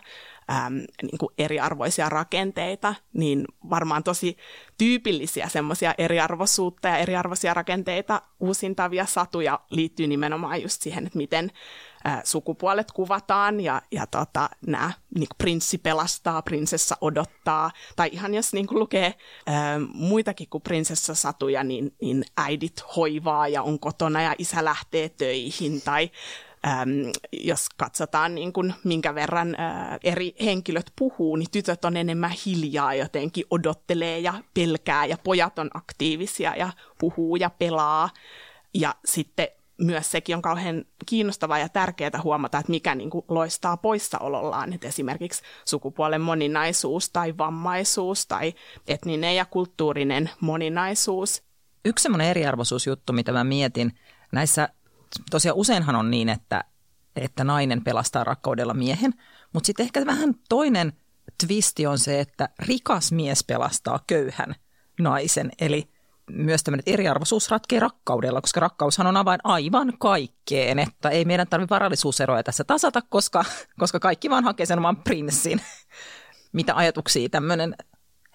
äm, 0.52 0.74
niin 1.02 1.18
kuin 1.20 1.34
eriarvoisia 1.38 2.10
rakenteita, 2.10 2.96
niin 3.14 3.46
varmaan 3.70 4.04
tosi 4.04 4.38
tyypillisiä 4.78 5.50
semmoisia 5.50 5.94
eriarvoisuutta 5.98 6.88
ja 6.88 6.98
eriarvoisia 6.98 7.54
rakenteita 7.54 8.22
uusintavia 8.40 9.06
satuja 9.06 9.60
liittyy 9.70 10.08
nimenomaan 10.08 10.62
just 10.62 10.82
siihen, 10.82 11.06
että 11.06 11.18
miten 11.18 11.52
ä, 12.08 12.22
sukupuolet 12.24 12.92
kuvataan 12.92 13.60
ja, 13.60 13.82
ja 13.92 14.08
tota, 14.08 14.50
nämä 14.68 14.92
niin 15.16 15.28
prinssi 15.38 15.78
pelastaa, 15.78 16.42
prinsessa 16.42 16.98
odottaa, 17.02 17.72
tai 17.96 18.10
ihan 18.12 18.34
jos 18.34 18.54
niin 18.54 18.68
kuin 18.68 18.80
lukee 18.80 19.06
ä, 19.06 19.52
muitakin 19.94 20.50
kuin 20.50 20.62
prinsessasatuja, 20.62 21.64
niin, 21.64 21.96
niin 22.02 22.24
äidit 22.38 22.84
hoivaa 22.96 23.48
ja 23.48 23.62
on 23.62 23.80
kotona 23.80 24.22
ja 24.22 24.36
isä 24.38 24.66
lähtee 24.66 25.10
töihin, 25.10 25.82
tai 25.82 26.12
äm, 26.68 27.12
jos 27.32 27.70
katsotaan 27.78 28.36
niin 28.36 28.54
kuin, 28.54 28.74
minkä 28.84 29.16
verran 29.16 29.56
ää, 29.58 29.98
eri 30.04 30.36
henkilöt 30.46 30.92
puhuu, 30.96 31.36
niin 31.36 31.52
tytöt 31.52 31.86
on 31.86 31.98
enemmän 31.98 32.34
hiljaa 32.46 32.94
jotenkin, 32.94 33.46
odottelee 33.50 34.20
ja 34.20 34.34
pelkää 34.54 35.06
ja 35.06 35.18
pojat 35.24 35.60
on 35.60 35.70
aktiivisia 35.74 36.56
ja 36.56 36.70
puhuu 37.00 37.36
ja 37.36 37.50
pelaa. 37.50 38.10
Ja 38.74 38.96
sitten 39.06 39.48
myös 39.78 40.12
sekin 40.12 40.36
on 40.36 40.42
kauhean 40.42 40.86
kiinnostavaa 41.06 41.60
ja 41.60 41.70
tärkeää 41.70 42.22
huomata, 42.24 42.58
että 42.58 42.72
mikä 42.72 42.96
niin 42.96 43.10
kuin 43.10 43.26
loistaa 43.28 43.78
poissaolollaan. 43.78 44.74
Että 44.74 44.88
esimerkiksi 44.88 45.44
sukupuolen 45.66 46.22
moninaisuus 46.22 47.10
tai 47.10 47.38
vammaisuus 47.38 48.28
tai 48.28 48.54
etninen 48.88 49.36
ja 49.36 49.46
kulttuurinen 49.46 50.30
moninaisuus. 50.40 51.44
Yksi 51.86 52.04
semmoinen 52.04 52.28
eriarvoisuusjuttu, 52.28 53.14
mitä 53.14 53.32
mä 53.32 53.44
mietin 53.44 53.92
näissä, 54.32 54.70
tosiaan 55.32 55.58
useinhan 55.58 55.96
on 55.96 56.12
niin, 56.12 56.30
että, 56.30 56.64
että 57.16 57.44
nainen 57.44 57.84
pelastaa 57.84 58.24
rakkaudella 58.24 58.74
miehen, 58.74 59.14
mutta 59.54 59.68
sitten 59.68 59.84
ehkä 59.84 60.06
vähän 60.06 60.34
toinen 60.50 60.94
twisti 61.46 61.88
on 61.88 62.00
se, 62.00 62.20
että 62.20 62.50
rikas 62.60 63.12
mies 63.12 63.44
pelastaa 63.44 64.00
köyhän 64.08 64.56
naisen. 65.00 65.52
Eli 65.60 65.94
myös 66.30 66.64
tämmöinen 66.64 66.94
eriarvoisuus 66.94 67.52
ratkee 67.52 67.80
rakkaudella, 67.80 68.42
koska 68.42 68.60
rakkaushan 68.60 69.08
on 69.08 69.18
avain 69.18 69.40
aivan 69.44 69.94
kaikkeen, 70.00 70.80
että 70.80 71.10
ei 71.10 71.26
meidän 71.26 71.48
tarvitse 71.48 71.70
varallisuuseroja 71.70 72.44
tässä 72.44 72.64
tasata, 72.64 73.02
koska, 73.02 73.46
koska 73.80 74.00
kaikki 74.00 74.30
vaan 74.30 74.44
hakee 74.44 74.66
sen 74.66 74.80
oman 74.80 74.98
prinssin. 74.98 75.62
Mitä 76.54 76.76
ajatuksia 76.76 77.30
tämmöinen 77.30 77.76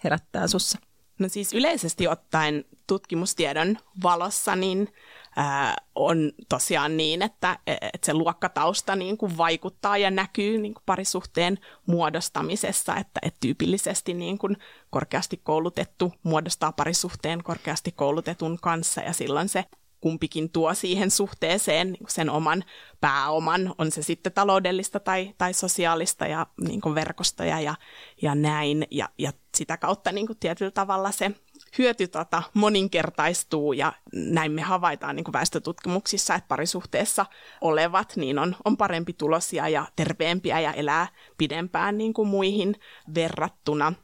herättää 0.03 0.47
sussa? 0.47 0.77
No 1.19 1.29
siis 1.29 1.53
yleisesti 1.53 2.07
ottaen 2.07 2.65
tutkimustiedon 2.87 3.77
valossa, 4.03 4.55
niin 4.55 4.93
ää, 5.35 5.75
on 5.95 6.31
tosiaan 6.49 6.97
niin, 6.97 7.21
että, 7.21 7.59
että 7.67 8.05
se 8.05 8.13
luokkatausta 8.13 8.95
niin 8.95 9.17
kuin 9.17 9.37
vaikuttaa 9.37 9.97
ja 9.97 10.11
näkyy 10.11 10.57
niin 10.57 10.73
kuin 10.73 10.83
parisuhteen 10.85 11.57
muodostamisessa, 11.85 12.95
että, 12.95 13.19
että 13.21 13.37
tyypillisesti 13.39 14.13
niin 14.13 14.37
kuin 14.37 14.57
korkeasti 14.89 15.37
koulutettu 15.43 16.13
muodostaa 16.23 16.71
parisuhteen 16.71 17.43
korkeasti 17.43 17.91
koulutetun 17.91 18.57
kanssa 18.61 19.01
ja 19.01 19.13
silloin 19.13 19.49
se 19.49 19.65
kumpikin 20.01 20.49
tuo 20.49 20.73
siihen 20.73 21.11
suhteeseen 21.11 21.91
niin 21.91 22.05
sen 22.07 22.29
oman 22.29 22.63
pääoman, 23.01 23.75
on 23.77 23.91
se 23.91 24.01
sitten 24.01 24.33
taloudellista 24.33 24.99
tai, 24.99 25.33
tai 25.37 25.53
sosiaalista 25.53 26.27
ja 26.27 26.47
niin 26.61 26.81
kuin 26.81 26.95
verkostoja 26.95 27.59
ja, 27.59 27.75
ja 28.21 28.35
näin. 28.35 28.87
Ja, 28.91 29.09
ja 29.17 29.31
sitä 29.55 29.77
kautta 29.77 30.11
niin 30.11 30.27
kuin 30.27 30.39
tietyllä 30.39 30.71
tavalla 30.71 31.11
se 31.11 31.31
hyöty 31.77 32.07
tota, 32.07 32.43
moninkertaistuu 32.53 33.73
ja 33.73 33.93
näin 34.13 34.51
me 34.51 34.61
havaitaan 34.61 35.15
niin 35.15 35.23
kuin 35.23 35.33
väestötutkimuksissa, 35.33 36.35
että 36.35 36.47
parisuhteessa 36.47 37.25
olevat 37.61 38.13
niin 38.15 38.39
on, 38.39 38.55
on 38.65 38.77
parempi 38.77 39.13
tulosia 39.13 39.69
ja 39.69 39.85
terveempiä 39.95 40.59
ja 40.59 40.73
elää 40.73 41.07
pidempään 41.37 41.97
niin 41.97 42.13
kuin 42.13 42.27
muihin 42.27 42.75
verrattuna– 43.15 43.93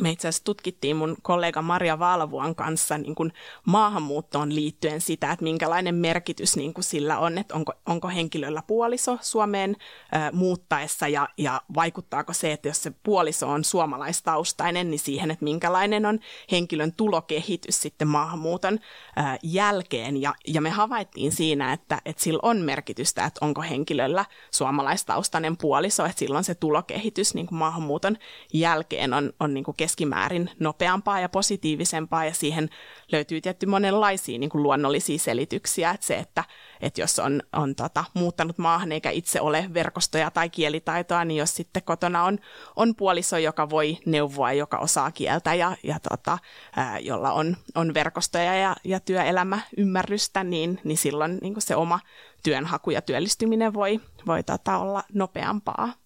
me 0.00 0.10
itse 0.10 0.28
asiassa 0.28 0.44
tutkittiin 0.44 0.96
mun 0.96 1.16
kollega 1.22 1.62
Maria 1.62 1.98
Valvuan 1.98 2.54
kanssa 2.54 2.98
niin 2.98 3.14
kuin 3.14 3.32
maahanmuuttoon 3.66 4.54
liittyen 4.54 5.00
sitä, 5.00 5.32
että 5.32 5.42
minkälainen 5.42 5.94
merkitys 5.94 6.56
niin 6.56 6.74
kuin 6.74 6.84
sillä 6.84 7.18
on, 7.18 7.38
että 7.38 7.54
onko, 7.54 7.72
onko 7.86 8.08
henkilöllä 8.08 8.62
puoliso 8.66 9.18
Suomeen 9.20 9.76
ä, 10.14 10.30
muuttaessa 10.32 11.08
ja, 11.08 11.28
ja 11.38 11.60
vaikuttaako 11.74 12.32
se, 12.32 12.52
että 12.52 12.68
jos 12.68 12.82
se 12.82 12.92
puoliso 13.02 13.48
on 13.48 13.64
suomalaistaustainen, 13.64 14.90
niin 14.90 14.98
siihen, 14.98 15.30
että 15.30 15.44
minkälainen 15.44 16.06
on 16.06 16.18
henkilön 16.50 16.92
tulokehitys 16.92 17.82
sitten 17.82 18.08
maahanmuuton 18.08 18.78
ä, 19.18 19.38
jälkeen. 19.42 20.22
Ja, 20.22 20.34
ja 20.46 20.60
me 20.60 20.70
havaittiin 20.70 21.32
siinä, 21.32 21.72
että, 21.72 21.98
että 22.04 22.22
sillä 22.22 22.40
on 22.42 22.58
merkitystä, 22.58 23.24
että 23.24 23.44
onko 23.44 23.62
henkilöllä 23.62 24.24
suomalaistaustainen 24.50 25.56
puoliso, 25.56 26.04
että 26.04 26.18
silloin 26.18 26.44
se 26.44 26.54
tulokehitys 26.54 27.34
niin 27.34 27.46
kuin 27.46 27.58
maahanmuuton 27.58 28.16
jälkeen 28.52 29.14
on, 29.14 29.32
on 29.40 29.54
niin 29.54 29.64
kuin 29.64 29.76
keskimäärin 29.82 30.50
nopeampaa 30.60 31.20
ja 31.20 31.28
positiivisempaa 31.28 32.24
ja 32.24 32.34
siihen 32.34 32.70
löytyy 33.12 33.40
tietty 33.40 33.66
monenlaisia 33.66 34.38
niin 34.38 34.50
kuin 34.50 34.62
luonnollisia 34.62 35.18
selityksiä, 35.18 35.90
että 35.90 36.06
se, 36.06 36.18
että, 36.18 36.44
että 36.80 37.00
jos 37.00 37.18
on, 37.18 37.42
on 37.52 37.74
tota, 37.74 38.04
muuttanut 38.14 38.58
maahan 38.58 38.92
eikä 38.92 39.10
itse 39.10 39.40
ole 39.40 39.70
verkostoja 39.74 40.30
tai 40.30 40.50
kielitaitoa, 40.50 41.24
niin 41.24 41.38
jos 41.38 41.56
sitten 41.56 41.82
kotona 41.82 42.24
on, 42.24 42.38
on 42.76 42.94
puoliso, 42.94 43.38
joka 43.38 43.70
voi 43.70 43.98
neuvoa, 44.06 44.52
joka 44.52 44.78
osaa 44.78 45.10
kieltä 45.10 45.54
ja, 45.54 45.76
ja 45.82 46.00
tota, 46.08 46.38
ää, 46.76 46.98
jolla 46.98 47.32
on, 47.32 47.56
on 47.74 47.94
verkostoja 47.94 48.54
ja, 48.54 48.76
ja 48.84 49.00
työelämäymmärrystä, 49.00 50.44
niin, 50.44 50.80
niin 50.84 50.98
silloin 50.98 51.38
niin 51.42 51.54
kuin 51.54 51.62
se 51.62 51.76
oma 51.76 52.00
työnhaku 52.42 52.90
ja 52.90 53.02
työllistyminen 53.02 53.74
voi, 53.74 54.00
voi 54.26 54.42
tota, 54.42 54.78
olla 54.78 55.02
nopeampaa. 55.14 56.01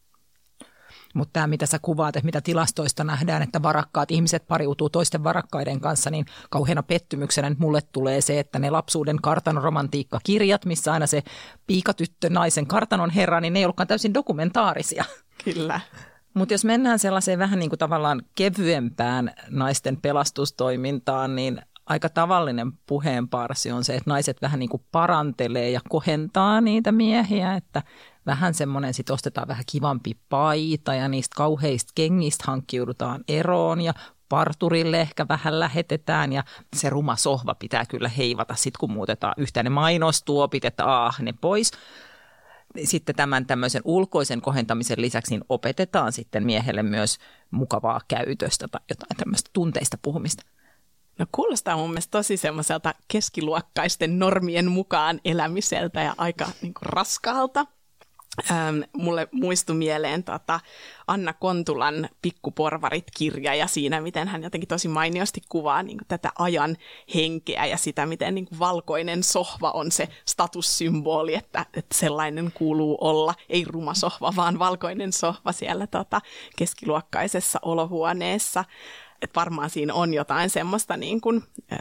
Mutta 1.16 1.32
tämä, 1.32 1.46
mitä 1.46 1.66
sä 1.66 1.78
kuvaat, 1.78 2.16
että 2.16 2.26
mitä 2.26 2.40
tilastoista 2.40 3.04
nähdään, 3.04 3.42
että 3.42 3.62
varakkaat 3.62 4.10
ihmiset 4.10 4.46
pariutuu 4.46 4.90
toisten 4.90 5.24
varakkaiden 5.24 5.80
kanssa, 5.80 6.10
niin 6.10 6.26
kauheana 6.50 6.82
pettymyksenä 6.82 7.50
nyt 7.50 7.58
mulle 7.58 7.80
tulee 7.92 8.20
se, 8.20 8.40
että 8.40 8.58
ne 8.58 8.70
lapsuuden 8.70 9.16
kartanoromantiikkakirjat, 9.22 10.64
missä 10.64 10.92
aina 10.92 11.06
se 11.06 11.22
piikatyttö 11.66 12.30
naisen 12.30 12.66
kartanon 12.66 13.10
herra, 13.10 13.40
niin 13.40 13.52
ne 13.52 13.58
ei 13.58 13.64
ollutkaan 13.64 13.86
täysin 13.86 14.14
dokumentaarisia. 14.14 15.04
Kyllä. 15.44 15.80
Mutta 16.34 16.54
jos 16.54 16.64
mennään 16.64 16.98
sellaiseen 16.98 17.38
vähän 17.38 17.58
niin 17.58 17.70
kuin 17.70 17.78
tavallaan 17.78 18.22
kevyempään 18.34 19.32
naisten 19.50 19.96
pelastustoimintaan, 19.96 21.36
niin 21.36 21.62
aika 21.86 22.08
tavallinen 22.08 22.72
puheenparsi 22.86 23.72
on 23.72 23.84
se, 23.84 23.94
että 23.94 24.10
naiset 24.10 24.42
vähän 24.42 24.58
niin 24.58 24.68
kuin 24.68 24.84
parantelee 24.92 25.70
ja 25.70 25.80
kohentaa 25.88 26.60
niitä 26.60 26.92
miehiä, 26.92 27.54
että 27.54 27.82
vähän 28.26 28.54
semmoinen, 28.54 28.94
sitten 28.94 29.14
ostetaan 29.14 29.48
vähän 29.48 29.64
kivampi 29.70 30.16
paita 30.28 30.94
ja 30.94 31.08
niistä 31.08 31.34
kauheista 31.36 31.92
kengistä 31.94 32.44
hankkiudutaan 32.46 33.24
eroon 33.28 33.80
ja 33.80 33.94
parturille 34.28 35.00
ehkä 35.00 35.28
vähän 35.28 35.60
lähetetään 35.60 36.32
ja 36.32 36.44
se 36.76 36.90
ruma 36.90 37.16
sohva 37.16 37.54
pitää 37.54 37.86
kyllä 37.86 38.08
heivata 38.08 38.54
sitten, 38.54 38.80
kun 38.80 38.92
muutetaan 38.92 39.34
yhtään 39.36 39.64
ne 39.64 39.70
mainostuopit, 39.70 40.64
että 40.64 40.84
aah, 40.84 41.20
ne 41.20 41.34
pois. 41.40 41.70
Sitten 42.84 43.14
tämän 43.14 43.46
tämmöisen 43.46 43.82
ulkoisen 43.84 44.40
kohentamisen 44.40 45.00
lisäksi 45.00 45.34
niin 45.34 45.44
opetetaan 45.48 46.12
sitten 46.12 46.46
miehelle 46.46 46.82
myös 46.82 47.18
mukavaa 47.50 48.00
käytöstä 48.08 48.68
tai 48.68 48.80
jotain 48.88 49.16
tämmöistä 49.16 49.50
tunteista 49.52 49.98
puhumista. 50.02 50.42
No 51.18 51.26
kuulostaa 51.32 51.76
mun 51.76 51.90
mielestä 51.90 52.10
tosi 52.10 52.36
semmoiselta 52.36 52.94
keskiluokkaisten 53.08 54.18
normien 54.18 54.70
mukaan 54.70 55.20
elämiseltä 55.24 56.02
ja 56.02 56.14
aika 56.18 56.46
niin 56.62 56.74
kuin, 56.74 56.82
raskaalta. 56.82 57.66
Ähm, 58.50 58.80
mulle 58.92 59.28
muistui 59.32 59.76
mieleen 59.76 60.24
tota, 60.24 60.60
Anna 61.06 61.32
Kontulan 61.32 62.08
Pikkuporvarit-kirja 62.22 63.54
ja 63.54 63.66
siinä, 63.66 64.00
miten 64.00 64.28
hän 64.28 64.42
jotenkin 64.42 64.68
tosi 64.68 64.88
mainiosti 64.88 65.42
kuvaa 65.48 65.82
niin 65.82 65.98
kuin, 65.98 66.08
tätä 66.08 66.30
ajan 66.38 66.76
henkeä 67.14 67.66
ja 67.66 67.76
sitä, 67.76 68.06
miten 68.06 68.34
niin 68.34 68.46
kuin, 68.46 68.58
valkoinen 68.58 69.22
sohva 69.22 69.70
on 69.70 69.92
se 69.92 70.08
statussymboli, 70.24 71.34
että, 71.34 71.66
että 71.74 71.98
sellainen 71.98 72.52
kuuluu 72.54 72.98
olla. 73.00 73.34
Ei 73.48 73.64
ruma 73.64 73.94
sohva, 73.94 74.32
vaan 74.36 74.58
valkoinen 74.58 75.12
sohva 75.12 75.52
siellä 75.52 75.86
tota, 75.86 76.20
keskiluokkaisessa 76.56 77.58
olohuoneessa. 77.62 78.64
Et 79.22 79.30
varmaan 79.36 79.70
siinä 79.70 79.94
on 79.94 80.14
jotain 80.14 80.50
semmoista 80.50 80.96
niin 80.96 81.20
kuin, 81.20 81.42
äh, 81.72 81.78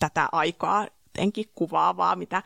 tätä 0.00 0.28
aikaa 0.32 0.86
jotenkin 1.14 1.50
kuvaavaa, 1.54 2.16
mitä 2.16 2.42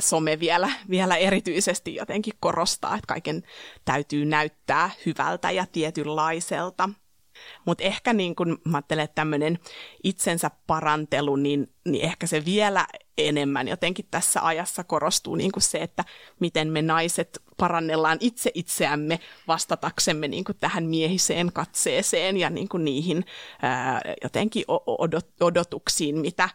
some 0.00 0.40
vielä, 0.40 0.70
vielä 0.90 1.16
erityisesti 1.16 1.94
jotenkin 1.94 2.34
korostaa, 2.40 2.94
että 2.94 3.06
kaiken 3.06 3.42
täytyy 3.84 4.24
näyttää 4.24 4.90
hyvältä 5.06 5.50
ja 5.50 5.66
tietynlaiselta. 5.72 6.88
Mutta 7.64 7.84
ehkä 7.84 8.12
niin 8.12 8.34
kun 8.34 8.58
mä 8.64 8.76
ajattelen, 8.76 9.04
että 9.04 9.14
tämmöinen 9.14 9.58
itsensä 10.04 10.50
parantelu, 10.66 11.36
niin, 11.36 11.72
niin 11.84 12.04
ehkä 12.04 12.26
se 12.26 12.44
vielä 12.44 12.86
enemmän 13.18 13.68
jotenkin 13.68 14.06
tässä 14.10 14.46
ajassa 14.46 14.84
korostuu 14.84 15.34
niin 15.34 15.52
kuin 15.52 15.62
se, 15.62 15.78
että 15.78 16.04
miten 16.40 16.68
me 16.68 16.82
naiset 16.82 17.42
parannellaan 17.56 18.18
itse 18.20 18.50
itseämme 18.54 19.20
vastataksemme 19.48 20.28
niin 20.28 20.44
kuin 20.44 20.58
tähän 20.60 20.84
miehiseen 20.84 21.52
katseeseen 21.52 22.36
ja 22.36 22.50
niin 22.50 22.68
kuin 22.68 22.84
niihin 22.84 23.24
ää, 23.62 24.00
jotenkin 24.22 24.64
odot, 24.68 25.26
odotuksiin, 25.40 26.18
mitä 26.18 26.48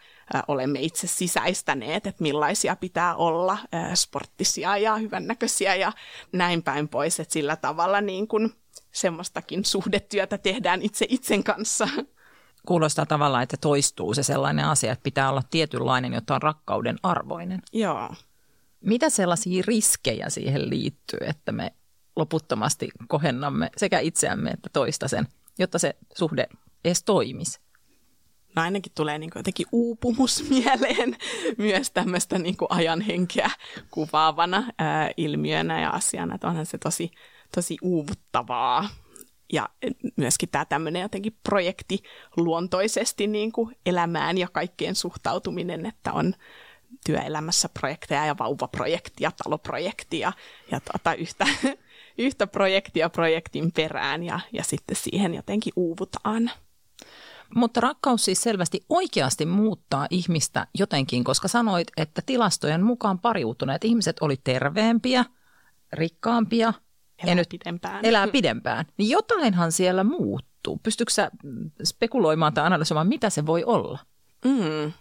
olemme 0.48 0.79
itse 0.81 1.07
sisäistäneet, 1.07 2.07
että 2.07 2.24
millaisia 2.24 2.75
pitää 2.75 3.15
olla 3.15 3.57
sporttisia 3.93 4.77
ja 4.77 4.95
hyvännäköisiä 4.95 5.75
ja 5.75 5.91
näin 6.31 6.63
päin 6.63 6.89
pois, 6.89 7.19
että 7.19 7.33
sillä 7.33 7.55
tavalla 7.55 8.01
niin 8.01 8.27
kuin 8.27 8.53
semmoistakin 8.91 9.65
suhdetyötä 9.65 10.38
tehdään 10.38 10.81
itse 10.81 11.05
itsen 11.09 11.43
kanssa. 11.43 11.88
Kuulostaa 12.67 13.05
tavallaan, 13.05 13.43
että 13.43 13.57
toistuu 13.57 14.13
se 14.13 14.24
sellainen 14.24 14.65
asia, 14.65 14.91
että 14.91 15.03
pitää 15.03 15.29
olla 15.29 15.43
tietynlainen, 15.51 16.13
jotta 16.13 16.36
on 16.36 16.41
rakkauden 16.41 16.98
arvoinen. 17.03 17.62
Joo. 17.74 18.09
Mitä 18.81 19.09
sellaisia 19.09 19.63
riskejä 19.67 20.29
siihen 20.29 20.69
liittyy, 20.69 21.19
että 21.21 21.51
me 21.51 21.74
loputtomasti 22.15 22.89
kohennamme 23.07 23.69
sekä 23.77 24.00
itseämme 24.00 24.50
että 24.50 24.69
toista 24.74 25.07
sen, 25.07 25.27
jotta 25.59 25.79
se 25.79 25.95
suhde 26.17 26.48
edes 26.86 27.03
toimisi? 27.03 27.59
No 28.56 28.62
ainakin 28.62 28.91
tulee 28.96 29.18
niin 29.18 29.29
kuin 29.29 29.39
jotenkin 29.39 29.68
uupumus 29.72 30.44
mieleen 30.50 31.18
myös 31.58 31.91
tämmöistä 31.91 32.39
niin 32.39 32.58
kuin 32.58 32.72
ajan 32.72 33.01
henkeä 33.01 33.50
kuvaavana 33.91 34.63
ää, 34.77 35.12
ilmiönä 35.18 35.82
ja 35.82 35.89
asiana, 35.89 36.36
että 36.36 36.48
onhan 36.48 36.65
se 36.65 36.77
tosi, 36.77 37.12
tosi 37.56 37.77
uuvuttavaa. 37.82 38.89
Ja 39.53 39.70
myöskin 40.15 40.50
tämä 40.50 40.65
tämmöinen 40.65 41.01
jotenkin 41.01 41.38
projekti 41.44 42.03
luontoisesti 42.38 43.27
niin 43.27 43.51
kuin 43.51 43.75
elämään 43.86 44.38
ja 44.38 44.48
kaikkien 44.51 44.96
suhtautuminen, 44.96 45.86
että 45.86 46.13
on 46.13 46.34
työelämässä 47.06 47.70
projekteja 47.70 48.25
ja 48.25 48.38
vauvaprojektia, 48.38 49.32
taloprojektia 49.44 50.34
ja 50.72 50.79
tuota, 50.79 51.13
yhtä, 51.13 51.48
yhtä 52.18 52.48
projektia 52.48 53.10
projektin 53.10 53.72
perään 53.72 54.24
ja, 54.24 54.39
ja 54.53 54.63
sitten 54.63 54.96
siihen 54.96 55.34
jotenkin 55.34 55.74
uuvutaan. 55.75 56.51
Mutta 57.56 57.82
rakkaus 57.82 58.25
siis 58.25 58.41
selvästi 58.44 58.86
oikeasti 58.89 59.46
muuttaa 59.46 60.08
ihmistä 60.10 60.68
jotenkin, 60.77 61.24
koska 61.24 61.48
sanoit, 61.48 61.88
että 61.98 62.22
tilastojen 62.25 62.84
mukaan 62.84 63.20
pariutuneet 63.20 63.84
ihmiset 63.86 64.18
oli 64.22 64.36
terveempiä, 64.44 65.25
rikkaampia. 65.94 66.74
Elää 67.24 67.36
nyt 67.36 67.50
pidempään. 67.50 68.06
Elää 68.06 68.27
pidempään. 68.27 68.86
Niin 68.98 69.10
jotainhan 69.10 69.72
siellä 69.72 70.03
muuttuu. 70.03 70.79
Pystytkö 70.84 71.13
sä 71.13 71.32
spekuloimaan 71.84 72.53
tai 72.53 72.65
analysoimaan, 72.65 73.08
mitä 73.08 73.29
se 73.29 73.46
voi 73.46 73.63
olla? 73.63 74.00
Mm. 74.46 74.91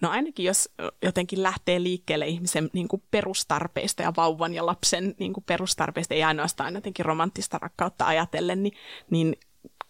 No 0.00 0.10
ainakin 0.10 0.46
jos 0.46 0.68
jotenkin 1.02 1.42
lähtee 1.42 1.82
liikkeelle 1.82 2.26
ihmisen 2.26 2.70
niin 2.72 2.88
kuin 2.88 3.02
perustarpeista 3.10 4.02
ja 4.02 4.12
vauvan 4.16 4.54
ja 4.54 4.66
lapsen 4.66 5.14
niin 5.18 5.32
kuin 5.32 5.44
perustarpeista, 5.44 6.14
ei 6.14 6.22
ainoastaan 6.22 6.74
jotenkin 6.74 7.04
romanttista 7.04 7.58
rakkautta 7.58 8.06
ajatellen, 8.06 8.62
niin, 8.62 8.72
niin 9.10 9.36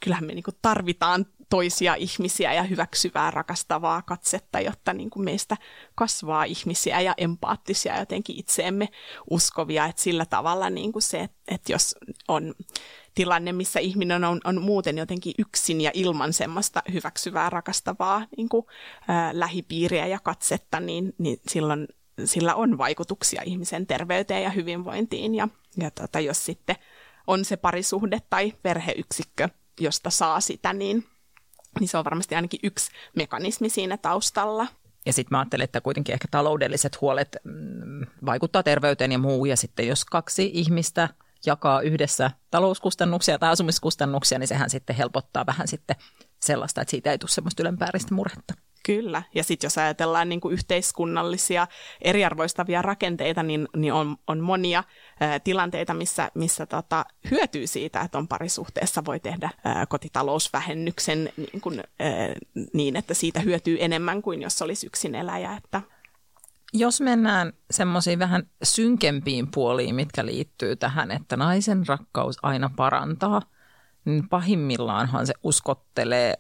kyllähän 0.01 0.25
me 0.25 0.35
niin 0.35 0.43
kuin 0.43 0.57
tarvitaan 0.63 1.27
toisia 1.51 1.95
ihmisiä 1.95 2.55
ja 2.55 2.63
hyväksyvää, 2.63 3.31
rakastavaa 3.31 4.03
katsetta, 4.03 4.61
jotta 4.61 4.93
niin 4.93 5.11
kuin 5.11 5.25
meistä 5.25 5.57
kasvaa 5.95 6.45
ihmisiä 6.45 7.01
ja 7.01 7.15
empaattisia 7.17 7.99
jotenkin 7.99 8.39
itseemme 8.39 8.89
uskovia. 9.31 9.87
Että 9.87 10.03
sillä 10.03 10.27
tavalla 10.27 10.71
niin 10.71 10.93
kuin 10.93 11.03
se, 11.03 11.29
että 11.49 11.73
jos 11.73 11.95
on 12.29 12.55
tilanne, 13.15 13.53
missä 13.53 13.81
ihminen 13.81 14.25
on, 14.25 14.41
on 14.45 14.63
muuten 14.63 14.99
jotenkin 14.99 15.35
yksin 15.39 15.81
ja 15.81 15.91
ilman 15.95 16.33
semmoista 16.33 16.83
hyväksyvää, 16.93 17.51
rakastavaa 17.51 18.27
niin 18.37 18.49
ää, 19.09 19.31
lähipiiriä 19.33 20.07
ja 20.07 20.19
katsetta, 20.23 20.81
niin, 20.81 21.15
niin 21.19 21.41
silloin 21.49 21.89
sillä 22.25 22.55
on 22.55 22.79
vaikutuksia 22.79 23.43
ihmisen 23.45 23.87
terveyteen 23.87 24.43
ja 24.43 24.51
hyvinvointiin. 24.51 25.35
Ja, 25.35 25.49
ja 25.77 25.91
tota, 25.91 26.21
jos 26.21 26.45
sitten 26.45 26.77
on 27.27 27.45
se 27.45 27.57
parisuhde 27.57 28.19
tai 28.31 28.53
perheyksikkö, 28.63 29.49
josta 29.81 30.11
saa 30.11 30.41
sitä, 30.41 30.73
niin, 30.73 31.07
niin 31.81 31.89
se 31.89 31.99
on 31.99 32.05
varmasti 32.05 32.35
ainakin 32.35 32.61
yksi 32.63 32.91
mekanismi 33.17 33.69
siinä 33.69 33.97
taustalla. 33.97 34.67
Ja 35.07 35.13
sitten 35.13 35.37
mä 35.37 35.39
ajattelen, 35.39 35.65
että 35.65 35.81
kuitenkin 35.81 36.13
ehkä 36.13 36.29
taloudelliset 36.31 37.01
huolet 37.01 37.37
mm, 37.45 38.07
vaikuttaa 38.27 38.63
terveyteen 38.63 39.13
ja 39.13 39.19
muu. 39.19 39.45
Ja 39.45 39.57
sitten 39.57 39.89
jos 39.89 40.05
kaksi 40.05 40.51
ihmistä 40.55 41.09
jakaa 41.47 41.81
yhdessä 41.81 42.31
talouskustannuksia 42.51 43.39
tai 43.39 43.51
asumiskustannuksia, 43.51 44.39
niin 44.39 44.49
sehän 44.49 44.71
sitten 44.71 44.97
helpottaa 44.97 45.47
vähän 45.47 45.69
sitten 45.69 45.97
sellaista, 46.41 46.81
että 46.81 46.91
siitä 46.91 47.11
ei 47.11 47.19
tule 47.19 47.31
semmoista 47.31 47.63
ylenpääristä 47.63 48.15
murhetta. 48.15 48.55
Kyllä, 48.91 49.23
ja 49.35 49.45
sitten 49.45 49.67
jos 49.67 49.79
ajatellaan 49.79 50.29
niin 50.29 50.41
kuin 50.41 50.53
yhteiskunnallisia 50.53 51.67
eriarvoistavia 52.03 52.83
rakenteita, 52.83 53.43
niin, 53.43 53.69
niin 53.77 53.93
on, 53.93 54.17
on 54.27 54.41
monia 54.41 54.85
ä, 55.23 55.41
tilanteita, 55.41 55.95
missä, 55.95 56.31
missä 56.35 56.67
tota, 56.67 57.05
hyötyy 57.31 57.67
siitä, 57.67 58.01
että 58.01 58.19
on 58.19 58.29
parisuhteessa, 58.29 59.05
voi 59.05 59.21
tehdä 59.21 59.51
ä, 59.67 59.87
kotitalousvähennyksen 59.87 61.33
niin, 61.37 61.61
kuin, 61.61 61.81
ä, 61.81 61.85
niin, 62.73 62.97
että 62.97 63.15
siitä 63.15 63.41
hyötyy 63.41 63.77
enemmän 63.81 64.23
kuin 64.23 64.43
jos 64.43 64.63
olisi 64.63 64.87
yksin 64.87 65.15
eläjä. 65.15 65.57
Että 65.57 65.83
jos 66.73 67.01
mennään 67.01 67.53
semmoisiin 67.71 68.19
vähän 68.19 68.43
synkempiin 68.63 69.51
puoliin, 69.51 69.95
mitkä 69.95 70.27
liittyy 70.27 70.77
tähän, 70.77 71.11
että 71.11 71.37
naisen 71.37 71.87
rakkaus 71.87 72.39
aina 72.43 72.71
parantaa, 72.77 73.43
niin 74.05 74.29
pahimmillaanhan 74.29 75.27
se 75.27 75.33
uskottelee 75.43 76.35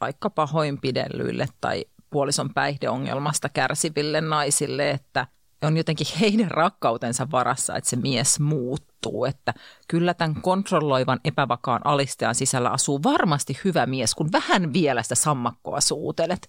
vaikka 0.00 0.30
pahoinpidellyille 0.30 1.48
tai 1.60 1.84
puolison 2.10 2.54
päihdeongelmasta 2.54 3.48
kärsiville 3.48 4.20
naisille, 4.20 4.90
että 4.90 5.26
on 5.62 5.76
jotenkin 5.76 6.06
heidän 6.20 6.50
rakkautensa 6.50 7.30
varassa, 7.30 7.76
että 7.76 7.90
se 7.90 7.96
mies 7.96 8.40
muuttuu. 8.40 9.24
Että 9.24 9.54
kyllä 9.88 10.14
tämän 10.14 10.42
kontrolloivan 10.42 11.20
epävakaan 11.24 11.80
alistajan 11.84 12.34
sisällä 12.34 12.70
asuu 12.70 13.02
varmasti 13.02 13.58
hyvä 13.64 13.86
mies, 13.86 14.14
kun 14.14 14.32
vähän 14.32 14.72
vielä 14.72 15.02
sitä 15.02 15.14
sammakkoa 15.14 15.80
suutelet 15.80 16.48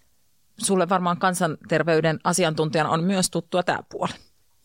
sulle 0.57 0.89
varmaan 0.89 1.17
kansanterveyden 1.17 2.19
asiantuntijana 2.23 2.89
on 2.89 3.03
myös 3.03 3.29
tuttua 3.29 3.63
tämä 3.63 3.79
puoli. 3.89 4.13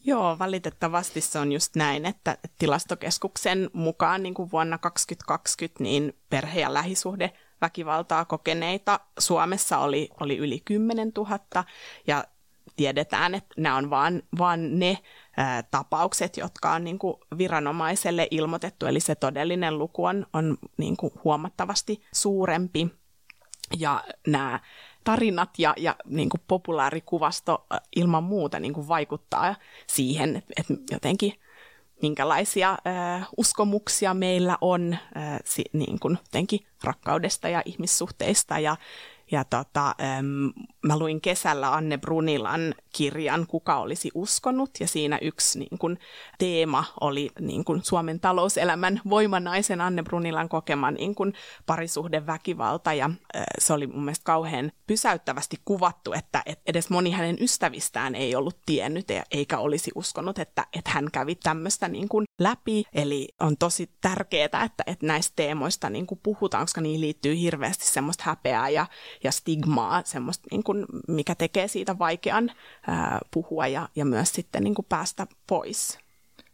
Joo, 0.04 0.38
valitettavasti 0.38 1.20
se 1.20 1.38
on 1.38 1.52
just 1.52 1.76
näin, 1.76 2.06
että 2.06 2.38
tilastokeskuksen 2.58 3.70
mukaan 3.72 4.22
niin 4.22 4.34
kuin 4.34 4.50
vuonna 4.50 4.78
2020 4.78 5.82
niin 5.82 6.16
perhe- 6.30 6.60
ja 6.60 6.74
lähisuhde 6.74 7.32
väkivaltaa 7.62 8.24
kokeneita 8.24 9.00
Suomessa 9.18 9.78
oli, 9.78 10.08
oli 10.20 10.36
yli 10.36 10.62
10 10.64 11.12
000 11.16 11.64
ja 12.06 12.24
tiedetään, 12.76 13.34
että 13.34 13.54
nämä 13.56 13.76
on 13.76 13.90
vaan, 13.90 14.22
vaan 14.38 14.78
ne 14.78 14.98
ä, 15.38 15.62
tapaukset, 15.62 16.36
jotka 16.36 16.72
on 16.72 16.84
niin 16.84 16.98
kuin 16.98 17.16
viranomaiselle 17.38 18.28
ilmoitettu, 18.30 18.86
eli 18.86 19.00
se 19.00 19.14
todellinen 19.14 19.78
luku 19.78 20.04
on, 20.04 20.26
on 20.32 20.58
niin 20.76 20.96
kuin 20.96 21.12
huomattavasti 21.24 22.02
suurempi. 22.12 22.88
Ja 23.78 24.04
nämä 24.26 24.60
tarinat 25.04 25.58
ja, 25.58 25.74
ja 25.76 25.96
niin 26.04 26.28
kuin 26.28 26.40
populaarikuvasto 26.48 27.66
ilman 27.96 28.24
muuta 28.24 28.60
niin 28.60 28.72
kuin 28.72 28.88
vaikuttaa 28.88 29.54
siihen, 29.86 30.42
että 30.56 30.74
jotenkin 30.90 31.32
minkälaisia 32.02 32.70
äh, 32.70 33.28
uskomuksia 33.36 34.14
meillä 34.14 34.58
on 34.60 34.92
äh, 34.92 35.38
si, 35.44 35.64
niin 35.72 35.98
kuin 36.00 36.18
rakkaudesta 36.84 37.48
ja 37.48 37.62
ihmissuhteista 37.64 38.58
ja, 38.58 38.76
ja 39.30 39.44
tota, 39.44 39.94
äm, 40.18 40.52
mä 40.82 40.98
luin 40.98 41.20
kesällä 41.20 41.74
Anne 41.74 41.98
Brunilan 41.98 42.74
kirjan 42.92 43.46
Kuka 43.46 43.76
olisi 43.76 44.10
uskonut, 44.14 44.70
ja 44.80 44.88
siinä 44.88 45.18
yksi 45.22 45.58
niin 45.58 45.78
kun, 45.78 45.98
teema 46.38 46.84
oli 47.00 47.30
niin 47.40 47.64
kun, 47.64 47.80
Suomen 47.84 48.20
talouselämän 48.20 49.00
voimanaisen 49.10 49.80
Anne 49.80 50.02
Brunilan 50.02 50.48
kokema 50.48 50.90
niin 50.90 51.14
kun, 51.14 51.32
parisuhdeväkivalta, 51.66 52.92
ja 52.92 53.10
äh, 53.36 53.44
se 53.58 53.72
oli 53.72 53.86
mun 53.86 54.04
mielestä 54.04 54.24
kauhean 54.24 54.72
pysäyttävästi 54.86 55.56
kuvattu, 55.64 56.12
että 56.12 56.42
et 56.46 56.60
edes 56.66 56.90
moni 56.90 57.10
hänen 57.10 57.36
ystävistään 57.40 58.14
ei 58.14 58.34
ollut 58.34 58.58
tiennyt 58.66 59.06
eikä 59.30 59.58
olisi 59.58 59.90
uskonut, 59.94 60.38
että, 60.38 60.66
että 60.72 60.90
hän 60.90 61.10
kävi 61.12 61.34
tämmöistä 61.34 61.88
niin 61.88 62.08
kun, 62.08 62.24
läpi, 62.40 62.84
eli 62.92 63.28
on 63.40 63.56
tosi 63.56 63.90
tärkeää, 64.00 64.44
että, 64.44 64.84
että 64.86 65.06
näistä 65.06 65.32
teemoista 65.36 65.90
niin 65.90 66.06
kun, 66.06 66.20
puhutaan, 66.22 66.62
koska 66.62 66.80
niihin 66.80 67.00
liittyy 67.00 67.38
hirveästi 67.38 67.86
semmoista 67.86 68.24
häpeää 68.26 68.68
ja 68.68 68.86
ja 69.24 69.32
stigmaa, 69.32 70.02
semmoista, 70.04 70.48
niin 70.50 70.62
kuin, 70.72 70.86
mikä 71.08 71.34
tekee 71.34 71.68
siitä 71.68 71.98
vaikean 71.98 72.50
ää, 72.86 73.18
puhua 73.30 73.66
ja, 73.66 73.88
ja 73.96 74.04
myös 74.04 74.32
sitten 74.32 74.64
niin 74.64 74.74
kuin 74.74 74.86
päästä 74.88 75.26
pois. 75.46 75.98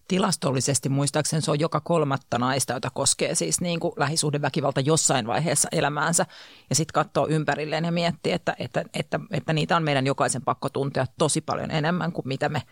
Tilastollisesti 0.08 0.88
muistaakseni 0.88 1.42
se 1.42 1.50
on 1.50 1.60
joka 1.60 1.80
kolmatta 1.80 2.38
naista, 2.38 2.72
jota 2.72 2.90
koskee 2.94 3.34
siis 3.34 3.60
niin 3.60 3.80
kuin 3.80 3.92
lähisuhdeväkivalta 3.96 4.80
jossain 4.80 5.26
vaiheessa 5.26 5.68
elämäänsä. 5.72 6.26
Ja 6.70 6.76
sitten 6.76 6.92
katsoo 6.92 7.26
ympärilleen 7.28 7.84
ja 7.84 7.92
miettii, 7.92 8.32
että, 8.32 8.56
että, 8.58 8.84
että, 8.94 9.20
että 9.30 9.52
niitä 9.52 9.76
on 9.76 9.82
meidän 9.82 10.06
jokaisen 10.06 10.42
pakko 10.42 10.68
tuntea 10.68 11.06
tosi 11.18 11.40
paljon 11.40 11.70
enemmän 11.70 12.12
kuin 12.12 12.28
mitä 12.28 12.48
me, 12.48 12.62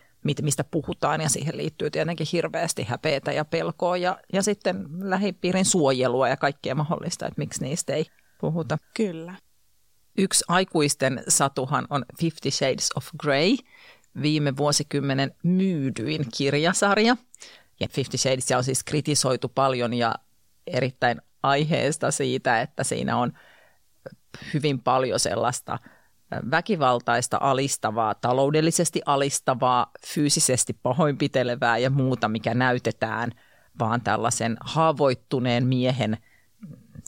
mistä 0.41 0.63
puhutaan. 0.63 1.21
Ja 1.21 1.29
siihen 1.29 1.57
liittyy 1.57 1.89
tietenkin 1.91 2.27
hirveästi 2.31 2.83
häpeätä 2.83 3.31
ja 3.31 3.45
pelkoa 3.45 3.97
ja, 3.97 4.17
ja 4.33 4.43
sitten 4.43 4.85
lähipiirin 4.99 5.65
suojelua 5.65 6.29
ja 6.29 6.37
kaikkea 6.37 6.75
mahdollista, 6.75 7.25
että 7.25 7.41
miksi 7.41 7.63
niistä 7.63 7.93
ei 7.93 8.05
puhuta. 8.41 8.77
Kyllä. 8.93 9.33
Yksi 10.17 10.43
aikuisten 10.47 11.23
satuhan 11.27 11.87
on 11.89 12.05
Fifty 12.19 12.51
Shades 12.51 12.89
of 12.95 13.07
Grey, 13.19 13.55
viime 14.21 14.57
vuosikymmenen 14.57 15.35
myydyin 15.43 16.25
kirjasarja. 16.37 17.17
Ja 17.79 17.87
Fifty 17.91 18.17
Shades 18.17 18.51
on 18.57 18.63
siis 18.63 18.83
kritisoitu 18.83 19.49
paljon 19.49 19.93
ja 19.93 20.15
erittäin 20.67 21.21
aiheesta 21.43 22.11
siitä, 22.11 22.61
että 22.61 22.83
siinä 22.83 23.17
on 23.17 23.33
hyvin 24.53 24.81
paljon 24.81 25.19
sellaista 25.19 25.79
väkivaltaista, 26.51 27.37
alistavaa, 27.41 28.15
taloudellisesti 28.15 29.01
alistavaa, 29.05 29.91
fyysisesti 30.07 30.73
pahoinpitelevää 30.83 31.77
ja 31.77 31.89
muuta, 31.89 32.27
mikä 32.27 32.53
näytetään 32.53 33.31
vaan 33.79 34.01
tällaisen 34.01 34.57
haavoittuneen 34.61 35.67
miehen– 35.67 36.17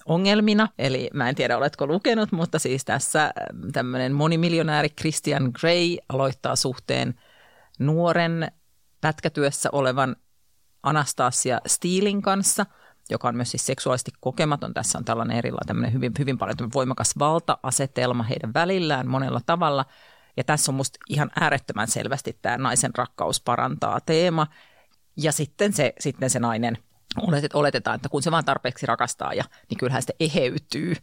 ongelmina. 0.06 0.68
Eli 0.80 1.10
mä 1.14 1.30
en 1.30 1.36
tiedä, 1.36 1.58
oletko 1.58 1.88
lukenut, 1.88 2.32
mutta 2.32 2.60
siis 2.60 2.86
tässä 2.86 3.24
äh, 3.24 3.32
tämmöinen 3.74 4.14
monimiljonääri 4.14 4.90
Christian 4.90 5.52
Grey 5.60 5.98
aloittaa 6.10 6.56
suhteen 6.56 7.20
nuoren 7.80 8.52
pätkätyössä 9.02 9.70
olevan 9.72 10.16
Anastasia 10.84 11.60
Steelin 11.68 12.22
kanssa. 12.22 12.66
joka 13.10 13.28
on 13.28 13.36
myös 13.36 13.52
siis 13.52 13.66
seksuaalisesti 13.66 14.12
kokematon. 14.20 14.74
Tässä 14.74 14.98
on 14.98 15.06
tällainen 15.06 15.38
erilainen, 15.38 15.94
hyvin, 15.94 16.12
hyvin 16.20 16.38
paljon 16.38 16.56
voimakas 16.74 17.14
valta-asetelma 17.20 18.24
heidän 18.24 18.54
välillään 18.54 19.08
monella 19.08 19.42
tavalla. 19.46 19.86
Ja 20.38 20.44
tässä 20.44 20.72
on 20.72 20.76
musta 20.76 21.00
ihan 21.10 21.32
äärettömän 21.40 21.88
selvästi 21.88 22.38
tämä 22.42 22.58
naisen 22.58 22.92
rakkaus 22.96 23.42
parantaa 23.42 24.00
teema. 24.06 24.48
Ja 25.18 25.32
sitten 25.32 25.74
se, 25.74 25.94
sitten 26.00 26.30
se 26.30 26.40
nainen, 26.40 26.78
oletetaan, 27.54 27.96
että 27.96 28.10
kun 28.10 28.24
se 28.24 28.32
vaan 28.32 28.46
tarpeeksi 28.46 28.86
rakastaa, 28.86 29.34
ja, 29.34 29.44
niin 29.70 29.78
kyllähän 29.78 30.02
sitten 30.02 30.16
eheytyy. 30.20 30.96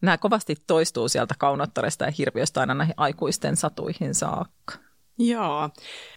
Nämä 0.00 0.18
kovasti 0.18 0.56
toistuu 0.66 1.08
sieltä 1.08 1.34
kaunottaresta 1.38 2.04
ja 2.04 2.12
hirviöstä 2.18 2.60
aina 2.60 2.74
näihin 2.74 2.94
aikuisten 2.96 3.56
satuihin 3.56 4.14
saakka. 4.14 4.74
Joo. 5.18 5.70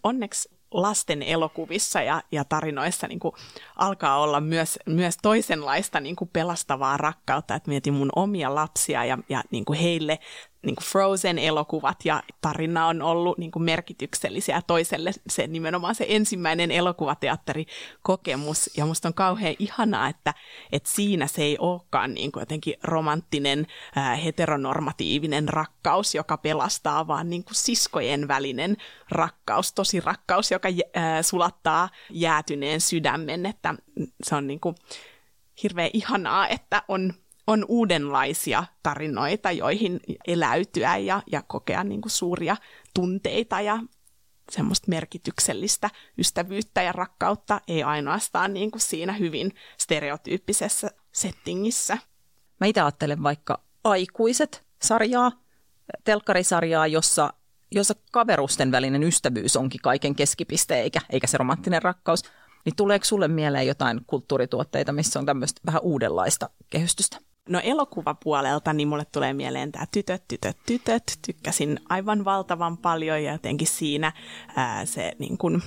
Onneksi 0.03 0.49
lasten 0.71 1.23
elokuvissa 1.23 2.01
ja, 2.01 2.23
ja 2.31 2.45
tarinoissa 2.45 3.07
niin 3.07 3.19
kuin 3.19 3.35
alkaa 3.75 4.19
olla 4.19 4.41
myös, 4.41 4.79
myös 4.85 5.17
toisenlaista 5.21 5.99
niin 5.99 6.15
kuin 6.15 6.29
pelastavaa 6.33 6.97
rakkautta. 6.97 7.55
Että 7.55 7.69
mietin 7.69 7.93
mun 7.93 8.09
omia 8.15 8.55
lapsia 8.55 9.05
ja, 9.05 9.17
ja 9.29 9.43
niin 9.51 9.65
kuin 9.65 9.79
heille 9.79 10.19
niin 10.65 10.75
kuin 10.75 10.85
Frozen-elokuvat 10.85 12.05
ja 12.05 12.23
tarina 12.41 12.87
on 12.87 13.01
ollut 13.01 13.37
niin 13.37 13.51
kuin 13.51 13.63
merkityksellisiä 13.63 14.61
toiselle 14.67 15.11
se 15.29 15.47
nimenomaan 15.47 15.95
se 15.95 16.05
ensimmäinen 16.09 16.71
elokuvateatterikokemus. 16.71 18.69
Ja 18.77 18.85
musta 18.85 19.07
on 19.07 19.13
kauhean 19.13 19.55
ihanaa, 19.59 20.07
että, 20.07 20.33
että 20.71 20.89
siinä 20.89 21.27
se 21.27 21.41
ei 21.41 21.57
olekaan 21.59 22.13
niin 22.13 22.31
kuin 22.31 22.41
jotenkin 22.41 22.73
romanttinen, 22.83 23.67
ää, 23.95 24.15
heteronormatiivinen 24.15 25.49
rakkaus, 25.49 26.15
joka 26.15 26.37
pelastaa, 26.37 27.07
vaan 27.07 27.29
niin 27.29 27.43
kuin 27.43 27.55
siskojen 27.55 28.27
välinen 28.27 28.77
rakkaus, 29.09 29.73
tosi 29.73 29.99
rakkaus, 29.99 30.51
joka 30.51 30.69
ää, 30.93 31.23
sulattaa 31.23 31.89
jäätyneen 32.09 32.81
sydämen. 32.81 33.45
Että 33.45 33.75
se 34.23 34.35
on 34.35 34.47
niin 34.47 34.59
kuin 34.59 34.75
hirveän 35.63 35.89
ihanaa, 35.93 36.47
että 36.47 36.83
on 36.87 37.13
on 37.51 37.65
uudenlaisia 37.67 38.63
tarinoita, 38.83 39.51
joihin 39.51 39.99
eläytyä 40.27 40.97
ja, 40.97 41.23
ja 41.31 41.41
kokea 41.47 41.83
niin 41.83 42.01
kuin 42.01 42.11
suuria 42.11 42.57
tunteita 42.93 43.61
ja 43.61 43.79
semmoista 44.51 44.87
merkityksellistä 44.89 45.89
ystävyyttä 46.17 46.81
ja 46.81 46.91
rakkautta, 46.91 47.61
ei 47.67 47.83
ainoastaan 47.83 48.53
niin 48.53 48.71
kuin 48.71 48.81
siinä 48.81 49.13
hyvin 49.13 49.51
stereotyyppisessä 49.77 50.91
settingissä. 51.11 51.97
Mä 52.59 52.67
itse 52.67 52.81
ajattelen 52.81 53.23
vaikka 53.23 53.63
aikuiset 53.83 54.65
sarjaa, 54.81 55.31
telkkarisarjaa, 56.03 56.87
jossa, 56.87 57.33
jossa 57.71 57.95
kaverusten 58.11 58.71
välinen 58.71 59.03
ystävyys 59.03 59.55
onkin 59.55 59.81
kaiken 59.81 60.15
keskipiste, 60.15 60.81
eikä, 60.81 60.99
eikä 61.09 61.27
se 61.27 61.37
romanttinen 61.37 61.81
rakkaus. 61.81 62.23
Niin 62.65 62.75
tuleeko 62.75 63.05
sulle 63.05 63.27
mieleen 63.27 63.67
jotain 63.67 64.01
kulttuurituotteita, 64.07 64.91
missä 64.91 65.19
on 65.19 65.25
tämmöistä 65.25 65.61
vähän 65.65 65.81
uudenlaista 65.81 66.49
kehystystä? 66.69 67.30
No 67.49 67.59
elokuvapuolelta 67.63 68.73
niin 68.73 68.87
mulle 68.87 69.05
tulee 69.05 69.33
mieleen 69.33 69.71
tämä 69.71 69.85
Tytöt, 69.91 70.23
tytöt, 70.27 70.57
tytöt. 70.65 71.03
Tykkäsin 71.25 71.79
aivan 71.89 72.25
valtavan 72.25 72.77
paljon 72.77 73.23
ja 73.23 73.31
jotenkin 73.31 73.67
siinä 73.67 74.11
ää, 74.55 74.85
se 74.85 75.11
niin 75.19 75.37
kun, 75.37 75.61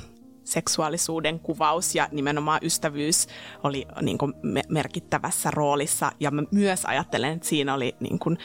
seksuaalisuuden 0.44 1.40
kuvaus 1.40 1.94
ja 1.94 2.08
nimenomaan 2.12 2.60
ystävyys 2.62 3.26
oli 3.62 3.86
niin 4.02 4.18
kun, 4.18 4.34
merkittävässä 4.68 5.50
roolissa. 5.50 6.12
Ja 6.20 6.30
mä 6.30 6.42
myös 6.50 6.84
ajattelen, 6.84 7.32
että 7.32 7.48
siinä 7.48 7.74
oli 7.74 7.96
niin 8.00 8.18
kun, 8.18 8.38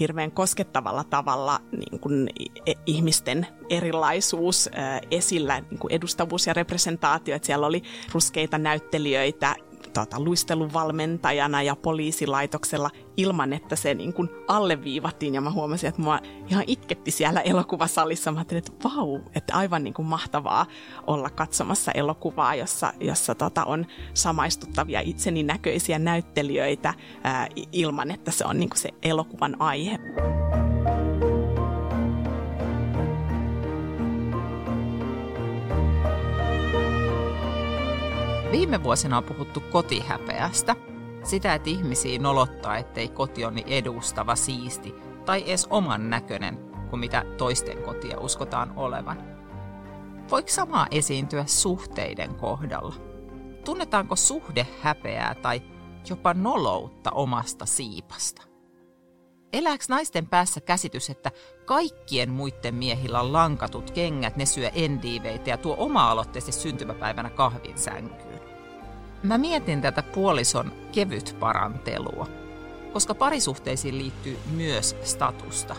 hirveän 0.00 0.30
koskettavalla 0.30 1.04
tavalla 1.04 1.60
niin 1.72 2.00
kun, 2.00 2.28
ihmisten 2.86 3.46
erilaisuus 3.70 4.70
ää, 4.72 5.00
esillä, 5.10 5.60
niin 5.60 5.78
kun 5.78 5.92
edustavuus 5.92 6.46
ja 6.46 6.52
representaatio. 6.52 7.36
Että 7.36 7.46
siellä 7.46 7.66
oli 7.66 7.82
ruskeita 8.12 8.58
näyttelijöitä 8.58 9.56
tota, 9.92 10.20
luisteluvalmentajana 10.20 11.62
ja 11.62 11.76
poliisilaitoksella 11.76 12.90
ilman, 13.16 13.52
että 13.52 13.76
se 13.76 13.94
niin 13.94 14.12
kuin 14.12 14.30
alleviivattiin. 14.48 15.34
Ja 15.34 15.40
mä 15.40 15.50
huomasin, 15.50 15.88
että 15.88 16.02
mua 16.02 16.20
ihan 16.48 16.64
itketti 16.66 17.10
siellä 17.10 17.40
elokuvasalissa. 17.40 18.32
Mä 18.32 18.38
ajattelin, 18.38 18.58
että 18.66 18.88
vau, 18.88 19.20
että 19.34 19.54
aivan 19.54 19.84
niin 19.84 19.94
kuin 19.94 20.06
mahtavaa 20.06 20.66
olla 21.06 21.30
katsomassa 21.30 21.92
elokuvaa, 21.92 22.54
jossa, 22.54 22.92
jossa 23.00 23.34
tota, 23.34 23.64
on 23.64 23.86
samaistuttavia 24.14 25.00
itseni 25.00 25.42
näköisiä 25.42 25.98
näyttelijöitä 25.98 26.94
ää, 27.22 27.48
ilman, 27.72 28.10
että 28.10 28.30
se 28.30 28.44
on 28.44 28.60
niin 28.60 28.70
kuin 28.70 28.78
se 28.78 28.90
elokuvan 29.02 29.56
aihe. 29.58 29.98
Viime 38.50 38.82
vuosina 38.82 39.18
on 39.18 39.24
puhuttu 39.24 39.60
kotihäpeästä, 39.60 40.76
sitä, 41.22 41.54
että 41.54 41.70
ihmisiä 41.70 42.18
nolottaa, 42.18 42.76
ettei 42.76 43.08
koti 43.08 43.44
ole 43.44 43.52
niin 43.52 43.68
edustava, 43.68 44.36
siisti 44.36 44.94
tai 45.24 45.44
edes 45.46 45.66
oman 45.70 46.10
näköinen 46.10 46.58
kuin 46.90 47.00
mitä 47.00 47.24
toisten 47.38 47.82
kotia 47.82 48.20
uskotaan 48.20 48.72
olevan. 48.76 49.22
Voiko 50.30 50.48
samaa 50.48 50.86
esiintyä 50.90 51.44
suhteiden 51.46 52.34
kohdalla? 52.34 52.94
Tunnetaanko 53.64 54.16
suhde 54.16 54.66
häpeää 54.82 55.34
tai 55.34 55.62
jopa 56.08 56.34
noloutta 56.34 57.10
omasta 57.10 57.66
siipasta? 57.66 58.42
Elääkö 59.52 59.84
naisten 59.88 60.26
päässä 60.26 60.60
käsitys, 60.60 61.10
että 61.10 61.30
kaikkien 61.64 62.30
muiden 62.30 62.74
miehillä 62.74 63.20
on 63.20 63.32
lankatut 63.32 63.90
kengät, 63.90 64.36
ne 64.36 64.46
syö 64.46 64.70
endiiveitä 64.74 65.50
ja 65.50 65.56
tuo 65.56 65.74
oma-aloitteisesti 65.78 66.62
syntymäpäivänä 66.62 67.30
kahvin 67.30 67.78
sänkyyn? 67.78 68.29
Mä 69.22 69.38
mietin 69.38 69.80
tätä 69.80 70.02
puolison 70.02 70.72
kevyt 70.92 71.36
parantelua, 71.40 72.26
koska 72.92 73.14
parisuhteisiin 73.14 73.98
liittyy 73.98 74.38
myös 74.50 74.96
statusta. 75.02 75.76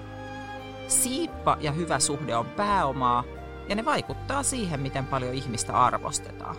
Siippa 0.87 1.57
ja 1.61 1.71
hyvä 1.71 1.99
suhde 1.99 2.35
on 2.35 2.45
pääomaa 2.45 3.23
ja 3.69 3.75
ne 3.75 3.85
vaikuttaa 3.85 4.43
siihen, 4.43 4.79
miten 4.79 5.05
paljon 5.05 5.33
ihmistä 5.33 5.73
arvostetaan. 5.73 6.55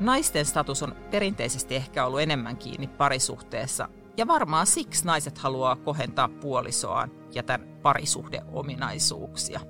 Naisten 0.00 0.44
status 0.44 0.82
on 0.82 0.94
perinteisesti 1.10 1.76
ehkä 1.76 2.06
ollut 2.06 2.20
enemmän 2.20 2.56
kiinni 2.56 2.86
parisuhteessa 2.86 3.88
ja 4.16 4.26
varmaan 4.26 4.66
siksi 4.66 5.06
naiset 5.06 5.38
haluaa 5.38 5.76
kohentaa 5.76 6.28
puolisoaan 6.28 7.10
ja 7.34 7.42
tämän 7.42 7.68
parisuhdeominaisuuksia. 7.82 9.60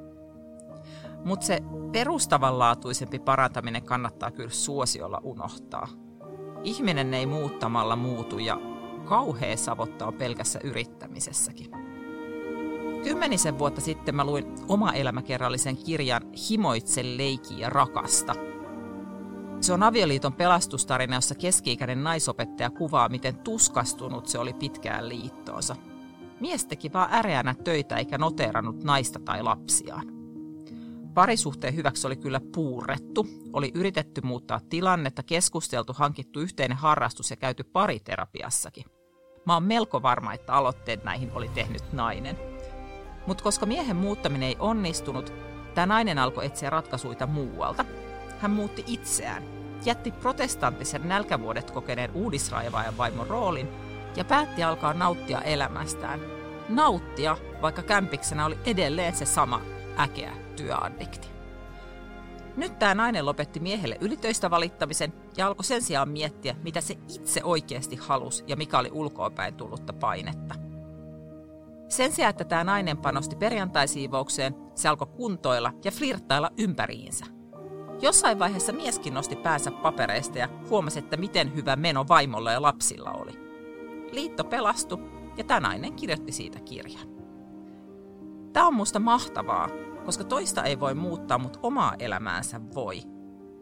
Mutta 1.25 1.47
se 1.47 1.61
perustavanlaatuisempi 1.93 3.19
parantaminen 3.19 3.85
kannattaa 3.85 4.31
kyllä 4.31 4.51
suosiolla 4.51 5.21
unohtaa– 5.23 5.89
Ihminen 6.67 7.15
ei 7.15 7.27
muuttamalla 7.27 7.97
muutu 7.97 8.39
ja 8.39 8.61
kauhea 9.05 9.57
savottaa 9.57 10.13
pelkässä 10.13 10.61
yrittämisessäkin. 10.65 11.71
Kymmenisen 13.05 13.59
vuotta 13.59 13.81
sitten 13.81 14.15
mä 14.15 14.25
luin 14.25 14.45
oma 14.69 14.93
elämäkerrallisen 14.93 15.77
kirjan 15.77 16.23
Himoitse, 16.51 17.03
leiki 17.17 17.61
ja 17.61 17.71
rakasta. 17.71 18.35
Se 19.61 19.73
on 19.73 19.83
avioliiton 19.83 20.33
pelastustarina, 20.33 21.17
jossa 21.17 21.35
keski-ikäinen 21.35 22.05
naisopettaja 22.05 22.71
kuvaa, 22.71 23.09
miten 23.09 23.37
tuskastunut 23.37 24.27
se 24.27 24.39
oli 24.39 24.53
pitkään 24.53 25.09
liittoonsa. 25.09 25.77
Mies 26.41 26.65
teki 26.67 26.93
vaan 26.93 27.15
äreänä 27.15 27.55
töitä 27.55 27.97
eikä 27.97 28.19
noteerannut 28.19 28.85
naista 28.85 29.19
tai 29.19 29.43
lapsiaan. 29.43 30.16
Parisuhteen 31.17 31.77
hyväksi 31.77 32.07
oli 32.07 32.17
kyllä 32.17 32.41
puurrettu. 32.55 33.27
Oli 33.53 33.71
yritetty 33.75 34.21
muuttaa 34.21 34.61
tilannetta, 34.69 35.23
keskusteltu, 35.23 35.93
hankittu 35.93 36.41
yhteinen 36.41 36.77
harrastus 36.77 37.31
ja 37.31 37.37
käyty 37.37 37.65
pariterapiassakin. 37.65 38.85
Mä 39.47 39.55
oon 39.55 39.63
melko 39.63 40.03
varma, 40.03 40.33
että 40.35 40.53
aloitteet 40.53 41.05
näihin 41.05 41.33
oli 41.33 41.49
tehnyt 41.49 41.93
nainen. 41.93 42.39
Mutta 43.27 43.45
koska 43.45 43.67
miehen 43.67 43.97
muuttaminen 43.97 44.49
ei 44.49 44.57
onnistunut, 44.59 45.33
tämä 45.75 45.87
nainen 45.87 46.19
alkoi 46.19 46.47
etsiä 46.47 46.71
ratkaisuita 46.71 47.27
muualta. 47.27 47.85
Hän 48.39 48.51
muutti 48.51 48.85
itseään, 48.87 49.43
jätti 49.85 50.11
protestanttisen 50.11 51.09
nälkävuodet 51.09 51.71
kokeneen 51.71 52.11
uudisraivaajan 52.15 52.97
vaimon 52.97 53.27
roolin 53.27 53.69
ja 54.17 54.25
päätti 54.25 54.63
alkaa 54.63 54.95
nauttia 54.95 55.41
elämästään. 55.41 56.21
Nauttia, 56.69 57.37
vaikka 57.63 57.83
kämpiksenä 57.83 58.47
oli 58.47 58.59
edelleen 58.65 59.17
se 59.17 59.25
sama 59.25 59.76
äkeä 60.01 60.33
työaddikti. 60.57 61.29
Nyt 62.57 62.79
tämä 62.79 62.95
nainen 62.95 63.27
lopetti 63.27 63.61
miehelle 63.61 63.97
ylitöistä 64.01 64.51
valittamisen 64.51 65.13
ja 65.37 65.47
alkoi 65.47 65.65
sen 65.65 65.83
sijaan 65.83 66.09
miettiä, 66.09 66.57
mitä 66.63 66.81
se 66.81 66.99
itse 67.15 67.41
oikeasti 67.45 67.97
halusi 67.97 68.45
ja 68.47 68.57
mikä 68.57 68.79
oli 68.79 68.91
ulkoapäin 68.93 69.55
tullutta 69.55 69.93
painetta. 69.93 70.55
Sen 71.89 72.13
sijaan, 72.13 72.31
että 72.31 72.45
tämä 72.45 72.65
nainen 72.65 72.97
panosti 72.97 73.37
perjantaisiivoukseen, 73.37 74.55
se 74.75 74.89
alkoi 74.89 75.07
kuntoilla 75.07 75.73
ja 75.85 75.91
flirttailla 75.91 76.51
ympäriinsä. 76.59 77.27
Jossain 78.01 78.39
vaiheessa 78.39 78.73
mieskin 78.73 79.15
nosti 79.15 79.37
päänsä 79.37 79.71
papereista 79.71 80.39
ja 80.39 80.49
huomasi, 80.71 80.99
että 80.99 81.17
miten 81.17 81.55
hyvä 81.55 81.77
meno 81.77 82.05
vaimolla 82.09 82.53
ja 82.53 82.63
lapsilla 82.63 83.13
oli. 83.13 83.33
Liitto 84.13 84.45
pelastui 84.45 84.99
ja 85.37 85.45
tämä 85.45 85.61
nainen 85.61 85.93
kirjoitti 85.93 86.33
siitä 86.33 86.61
kirjan. 86.61 87.09
Tämä 88.53 88.67
on 88.67 88.75
musta 88.75 88.99
mahtavaa, 88.99 89.69
koska 90.07 90.25
toista 90.25 90.65
ei 90.65 90.81
voi 90.81 90.95
muuttaa, 90.95 91.39
mutta 91.39 91.59
omaa 91.63 91.95
elämäänsä 91.99 92.61
voi. 92.75 93.03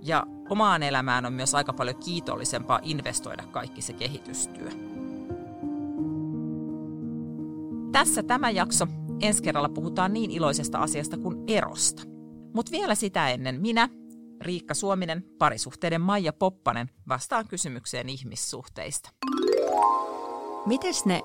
Ja 0.03 0.27
omaan 0.49 0.83
elämään 0.83 1.27
on 1.27 1.33
myös 1.33 1.55
aika 1.55 1.73
paljon 1.73 1.97
kiitollisempaa 1.97 2.81
investoida 2.83 3.45
kaikki 3.51 3.83
se 3.83 3.93
kehitystyö. 3.93 4.71
Tässä 7.93 8.23
tämä 8.23 8.51
jakso. 8.51 8.87
Ensi 9.21 9.43
kerralla 9.43 9.69
puhutaan 9.69 10.13
niin 10.13 10.31
iloisesta 10.31 10.79
asiasta 10.79 11.19
kuin 11.19 11.45
erosta. 11.47 12.03
Mutta 12.55 12.73
vielä 12.73 12.95
sitä 12.95 13.29
ennen 13.29 13.61
minä, 13.61 13.89
Riikka 14.41 14.75
Suominen, 14.75 15.25
parisuhteiden 15.39 16.01
Maija 16.01 16.33
Poppanen, 16.33 16.91
vastaan 17.09 17.49
kysymykseen 17.49 18.09
ihmissuhteista. 18.09 19.11
Mites 20.67 21.05
ne 21.05 21.21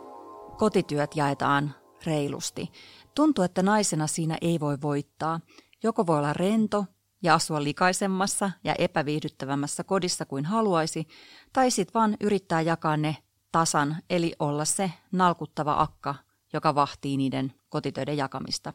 kotityöt 0.58 1.16
jaetaan 1.16 1.74
reilusti? 2.06 2.72
Tuntuu, 3.16 3.44
että 3.44 3.64
naisena 3.64 4.08
siinä 4.08 4.38
ei 4.42 4.60
voi 4.60 4.78
voittaa. 4.82 5.40
Joko 5.84 6.08
voi 6.08 6.18
olla 6.18 6.34
rento 6.34 6.86
ja 7.24 7.34
asua 7.34 7.64
likaisemmassa 7.64 8.52
ja 8.64 8.76
epäviihdyttävämmässä 8.78 9.84
kodissa 9.84 10.26
kuin 10.26 10.46
haluaisi, 10.46 11.08
tai 11.54 11.72
sitten 11.72 11.94
vaan 11.94 12.18
yrittää 12.22 12.62
jakaa 12.62 12.98
ne 12.98 13.18
tasan, 13.52 13.98
eli 14.10 14.36
olla 14.40 14.66
se 14.66 14.92
nalkuttava 15.12 15.82
akka, 15.82 16.16
joka 16.54 16.76
vahtii 16.76 17.18
niiden 17.18 17.54
kotitöiden 17.70 18.18
jakamista. 18.18 18.74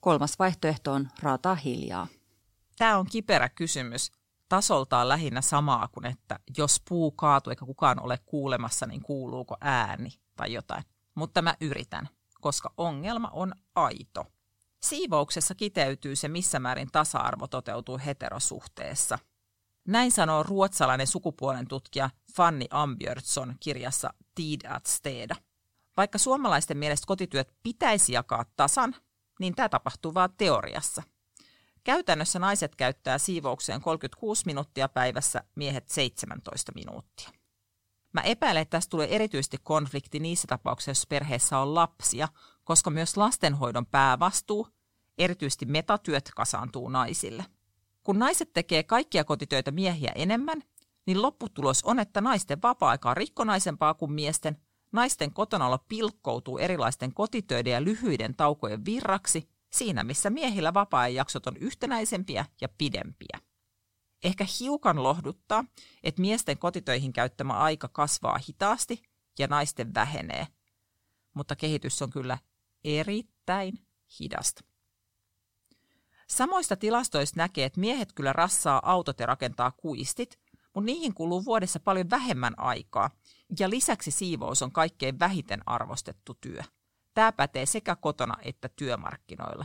Kolmas 0.00 0.38
vaihtoehto 0.38 0.92
on 0.92 1.08
raataa 1.22 1.54
hiljaa. 1.54 2.06
Tämä 2.78 2.98
on 2.98 3.06
kiperä 3.10 3.48
kysymys. 3.48 4.12
Tasoltaan 4.48 5.08
lähinnä 5.08 5.40
samaa 5.40 5.88
kuin, 5.88 6.06
että 6.06 6.38
jos 6.58 6.82
puu 6.88 7.10
kaatuu 7.10 7.50
eikä 7.50 7.64
kukaan 7.64 8.02
ole 8.02 8.18
kuulemassa, 8.26 8.86
niin 8.86 9.02
kuuluuko 9.02 9.56
ääni 9.60 10.10
tai 10.36 10.52
jotain. 10.52 10.84
Mutta 11.14 11.42
mä 11.42 11.54
yritän, 11.60 12.08
koska 12.40 12.72
ongelma 12.76 13.28
on 13.32 13.52
aito. 13.74 14.24
Siivouksessa 14.82 15.54
kiteytyy 15.54 16.16
se, 16.16 16.28
missä 16.28 16.58
määrin 16.58 16.88
tasa-arvo 16.92 17.46
toteutuu 17.46 18.00
heterosuhteessa. 18.06 19.18
Näin 19.88 20.12
sanoo 20.12 20.42
ruotsalainen 20.42 21.06
sukupuolen 21.06 21.68
tutkija 21.68 22.10
Fanny 22.36 22.66
Ambjörtsson 22.70 23.54
kirjassa 23.60 24.14
Tid 24.34 24.60
at 24.68 24.86
Steda. 24.86 25.36
Vaikka 25.96 26.18
suomalaisten 26.18 26.78
mielestä 26.78 27.06
kotityöt 27.06 27.54
pitäisi 27.62 28.12
jakaa 28.12 28.44
tasan, 28.56 28.94
niin 29.40 29.54
tämä 29.54 29.68
tapahtuu 29.68 30.14
vain 30.14 30.30
teoriassa. 30.38 31.02
Käytännössä 31.84 32.38
naiset 32.38 32.76
käyttää 32.76 33.18
siivoukseen 33.18 33.80
36 33.80 34.42
minuuttia 34.46 34.88
päivässä, 34.88 35.44
miehet 35.54 35.88
17 35.88 36.72
minuuttia. 36.74 37.39
Mä 38.12 38.20
epäilen, 38.20 38.62
että 38.62 38.76
tästä 38.76 38.90
tulee 38.90 39.14
erityisesti 39.14 39.56
konflikti 39.62 40.20
niissä 40.20 40.46
tapauksissa, 40.48 40.90
jos 40.90 41.06
perheessä 41.06 41.58
on 41.58 41.74
lapsia, 41.74 42.28
koska 42.64 42.90
myös 42.90 43.16
lastenhoidon 43.16 43.86
päävastuu, 43.86 44.68
erityisesti 45.18 45.66
metatyöt, 45.66 46.30
kasaantuu 46.36 46.88
naisille. 46.88 47.44
Kun 48.02 48.18
naiset 48.18 48.52
tekee 48.52 48.82
kaikkia 48.82 49.24
kotitöitä 49.24 49.70
miehiä 49.70 50.12
enemmän, 50.14 50.62
niin 51.06 51.22
lopputulos 51.22 51.84
on, 51.84 51.98
että 51.98 52.20
naisten 52.20 52.62
vapaa-aika 52.62 53.10
on 53.10 53.16
rikkonaisempaa 53.16 53.94
kuin 53.94 54.12
miesten, 54.12 54.56
naisten 54.92 55.32
kotonaolo 55.32 55.78
pilkkoutuu 55.78 56.58
erilaisten 56.58 57.14
kotitöiden 57.14 57.72
ja 57.72 57.84
lyhyiden 57.84 58.34
taukojen 58.36 58.84
virraksi, 58.84 59.48
siinä 59.72 60.04
missä 60.04 60.30
miehillä 60.30 60.74
vapaa-ajajaksot 60.74 61.46
on 61.46 61.56
yhtenäisempiä 61.56 62.44
ja 62.60 62.68
pidempiä. 62.78 63.49
Ehkä 64.22 64.46
hiukan 64.60 65.02
lohduttaa, 65.02 65.64
että 66.02 66.20
miesten 66.20 66.58
kotitöihin 66.58 67.12
käyttämä 67.12 67.52
aika 67.52 67.88
kasvaa 67.88 68.38
hitaasti 68.48 69.02
ja 69.38 69.46
naisten 69.46 69.94
vähenee, 69.94 70.46
mutta 71.34 71.56
kehitys 71.56 72.02
on 72.02 72.10
kyllä 72.10 72.38
erittäin 72.84 73.86
hidasta. 74.20 74.64
Samoista 76.28 76.76
tilastoista 76.76 77.40
näkee, 77.40 77.64
että 77.64 77.80
miehet 77.80 78.12
kyllä 78.12 78.32
rassaa 78.32 78.80
autot 78.84 79.20
ja 79.20 79.26
rakentaa 79.26 79.70
kuistit, 79.70 80.38
mutta 80.74 80.86
niihin 80.86 81.14
kuluu 81.14 81.44
vuodessa 81.44 81.80
paljon 81.80 82.10
vähemmän 82.10 82.58
aikaa, 82.58 83.10
ja 83.58 83.70
lisäksi 83.70 84.10
siivous 84.10 84.62
on 84.62 84.72
kaikkein 84.72 85.18
vähiten 85.18 85.60
arvostettu 85.66 86.34
työ. 86.40 86.62
Tämä 87.14 87.32
pätee 87.32 87.66
sekä 87.66 87.96
kotona 87.96 88.34
että 88.42 88.68
työmarkkinoilla. 88.68 89.64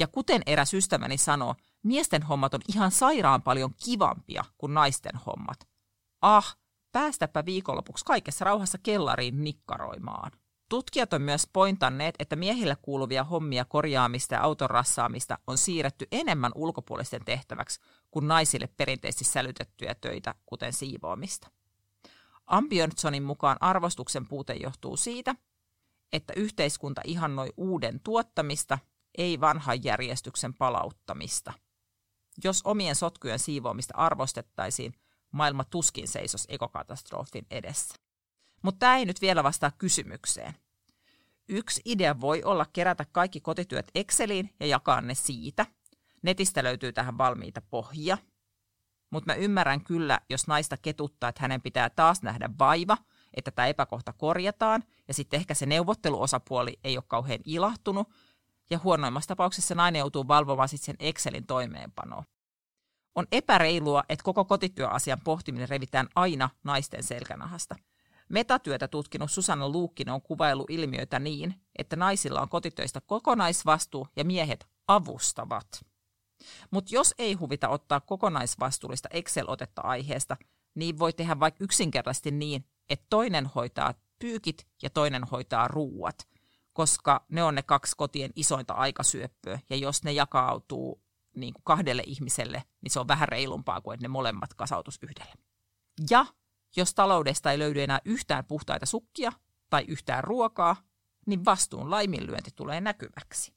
Ja 0.00 0.06
kuten 0.06 0.42
eräs 0.46 0.74
ystäväni 0.74 1.18
sanoo, 1.18 1.54
miesten 1.82 2.22
hommat 2.22 2.54
on 2.54 2.60
ihan 2.68 2.90
sairaan 2.90 3.42
paljon 3.42 3.74
kivampia 3.84 4.44
kuin 4.58 4.74
naisten 4.74 5.16
hommat. 5.26 5.68
Ah, 6.22 6.56
päästäpä 6.92 7.44
viikonlopuksi 7.44 8.04
kaikessa 8.04 8.44
rauhassa 8.44 8.78
kellariin 8.78 9.44
nikkaroimaan. 9.44 10.32
Tutkijat 10.68 11.12
on 11.12 11.22
myös 11.22 11.48
pointanneet, 11.52 12.14
että 12.18 12.36
miehille 12.36 12.76
kuuluvia 12.82 13.24
hommia 13.24 13.64
korjaamista 13.64 14.34
ja 14.34 14.42
auton 14.42 14.70
rassaamista 14.70 15.38
on 15.46 15.58
siirretty 15.58 16.06
enemmän 16.12 16.52
ulkopuolisten 16.54 17.24
tehtäväksi 17.24 17.80
kuin 18.10 18.28
naisille 18.28 18.68
perinteisesti 18.76 19.24
sälytettyjä 19.24 19.94
töitä, 19.94 20.34
kuten 20.46 20.72
siivoamista. 20.72 21.50
Ambjörnssonin 22.46 23.22
mukaan 23.22 23.56
arvostuksen 23.60 24.28
puute 24.28 24.52
johtuu 24.52 24.96
siitä, 24.96 25.34
että 26.12 26.32
yhteiskunta 26.36 27.00
ihannoi 27.04 27.52
uuden 27.56 28.00
tuottamista, 28.00 28.78
ei 29.18 29.40
vanhan 29.40 29.84
järjestyksen 29.84 30.54
palauttamista. 30.54 31.52
Jos 32.44 32.60
omien 32.64 32.96
sotkujen 32.96 33.38
siivoamista 33.38 33.94
arvostettaisiin, 33.96 34.94
maailma 35.32 35.64
tuskin 35.64 36.08
seisos 36.08 36.46
ekokatastrofin 36.48 37.46
edessä. 37.50 37.94
Mutta 38.62 38.78
tämä 38.78 38.96
ei 38.96 39.04
nyt 39.04 39.20
vielä 39.20 39.44
vastaa 39.44 39.70
kysymykseen. 39.70 40.54
Yksi 41.48 41.82
idea 41.84 42.20
voi 42.20 42.42
olla 42.42 42.66
kerätä 42.72 43.06
kaikki 43.12 43.40
kotityöt 43.40 43.90
Exceliin 43.94 44.54
ja 44.60 44.66
jakaa 44.66 45.00
ne 45.00 45.14
siitä. 45.14 45.66
Netistä 46.22 46.62
löytyy 46.64 46.92
tähän 46.92 47.18
valmiita 47.18 47.62
pohjia. 47.70 48.18
Mutta 49.10 49.32
mä 49.32 49.34
ymmärrän 49.34 49.84
kyllä, 49.84 50.20
jos 50.30 50.46
naista 50.46 50.76
ketuttaa, 50.76 51.28
että 51.28 51.42
hänen 51.42 51.62
pitää 51.62 51.90
taas 51.90 52.22
nähdä 52.22 52.50
vaiva, 52.58 52.98
että 53.34 53.50
tämä 53.50 53.68
epäkohta 53.68 54.12
korjataan, 54.12 54.84
ja 55.08 55.14
sitten 55.14 55.40
ehkä 55.40 55.54
se 55.54 55.66
neuvotteluosapuoli 55.66 56.78
ei 56.84 56.96
ole 56.96 57.04
kauhean 57.08 57.40
ilahtunut, 57.44 58.08
ja 58.72 58.80
huonoimmassa 58.84 59.28
tapauksessa 59.28 59.74
nainen 59.74 60.00
joutuu 60.00 60.28
valvomaan 60.28 60.68
sitten 60.68 60.86
sen 60.86 61.08
Excelin 61.08 61.46
toimeenpanoa. 61.46 62.24
On 63.14 63.26
epäreilua, 63.32 64.02
että 64.08 64.24
koko 64.24 64.44
kotityöasian 64.44 65.20
pohtiminen 65.24 65.68
revitään 65.68 66.08
aina 66.14 66.50
naisten 66.64 67.02
selkänahasta– 67.02 67.76
Metatyötä 68.32 68.88
tutkinut 68.88 69.30
Susanna 69.30 69.68
Luukkinen 69.68 70.14
on 70.14 70.22
kuvailu 70.22 70.66
ilmiöitä 70.68 71.18
niin, 71.18 71.54
että 71.78 71.96
naisilla 71.96 72.40
on 72.40 72.48
kotitöistä 72.48 73.00
kokonaisvastuu 73.00 74.08
ja 74.16 74.24
miehet 74.24 74.66
avustavat. 74.88 75.66
Mutta 76.70 76.94
jos 76.94 77.14
ei 77.18 77.34
huvita 77.34 77.68
ottaa 77.68 78.00
kokonaisvastuullista 78.00 79.08
Excel-otetta 79.12 79.82
aiheesta, 79.82 80.36
niin 80.74 80.98
voi 80.98 81.12
tehdä 81.12 81.40
vaikka 81.40 81.64
yksinkertaisesti 81.64 82.30
niin, 82.30 82.64
että 82.90 83.06
toinen 83.10 83.46
hoitaa 83.46 83.94
pyykit 84.18 84.66
ja 84.82 84.90
toinen 84.90 85.24
hoitaa 85.24 85.68
ruuat, 85.68 86.28
koska 86.72 87.24
ne 87.28 87.42
on 87.42 87.54
ne 87.54 87.62
kaksi 87.62 87.96
kotien 87.96 88.30
isointa 88.36 88.74
aikasyöppöä, 88.74 89.58
ja 89.70 89.76
jos 89.76 90.04
ne 90.04 90.12
jakautuu 90.12 91.02
niin 91.36 91.54
kuin 91.54 91.62
kahdelle 91.64 92.02
ihmiselle, 92.06 92.62
niin 92.82 92.90
se 92.90 93.00
on 93.00 93.08
vähän 93.08 93.28
reilumpaa 93.28 93.80
kuin 93.80 93.94
että 93.94 94.04
ne 94.04 94.08
molemmat 94.08 94.54
kasautus 94.54 94.98
yhdelle. 95.02 95.34
Ja 96.10 96.26
jos 96.76 96.94
taloudesta 96.94 97.52
ei 97.52 97.58
löydy 97.58 97.82
enää 97.82 98.00
yhtään 98.04 98.44
puhtaita 98.44 98.86
sukkia 98.86 99.32
tai 99.70 99.84
yhtään 99.88 100.24
ruokaa, 100.24 100.76
niin 101.26 101.44
vastuun 101.44 101.90
laiminlyönti 101.90 102.50
tulee 102.56 102.80
näkyväksi. 102.80 103.52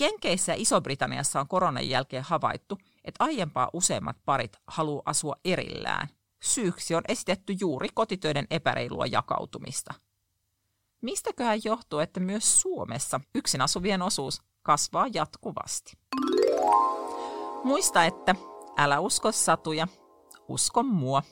Jenkeissä 0.00 0.52
ja 0.52 0.56
Iso-Britanniassa 0.58 1.40
on 1.40 1.48
koronan 1.48 1.88
jälkeen 1.88 2.24
havaittu, 2.24 2.78
että 3.04 3.24
aiempaa 3.24 3.70
useimmat 3.72 4.16
parit 4.24 4.56
haluaa 4.66 5.02
asua 5.04 5.36
erillään. 5.44 6.08
Syyksi 6.42 6.94
on 6.94 7.02
esitetty 7.08 7.56
juuri 7.60 7.88
kotitöiden 7.94 8.46
epäreilua 8.50 9.06
jakautumista. 9.06 9.94
Mistäköhän 11.02 11.60
johtuu, 11.64 11.98
että 11.98 12.20
myös 12.20 12.60
Suomessa 12.60 13.20
yksin 13.34 13.60
asuvien 13.60 14.02
osuus 14.02 14.42
kasvaa 14.62 15.06
jatkuvasti? 15.14 15.92
Muista, 17.64 18.04
että 18.04 18.34
älä 18.78 19.00
usko 19.00 19.32
satuja, 19.32 19.88
usko 20.48 20.82
mua. 20.82 21.22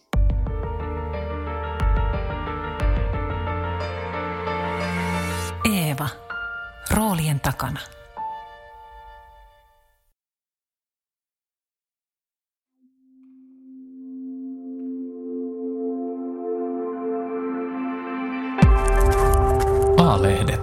Eeva. 5.75 6.09
Roolien 6.91 7.41
takana. 7.41 7.81
Alle 20.23 20.60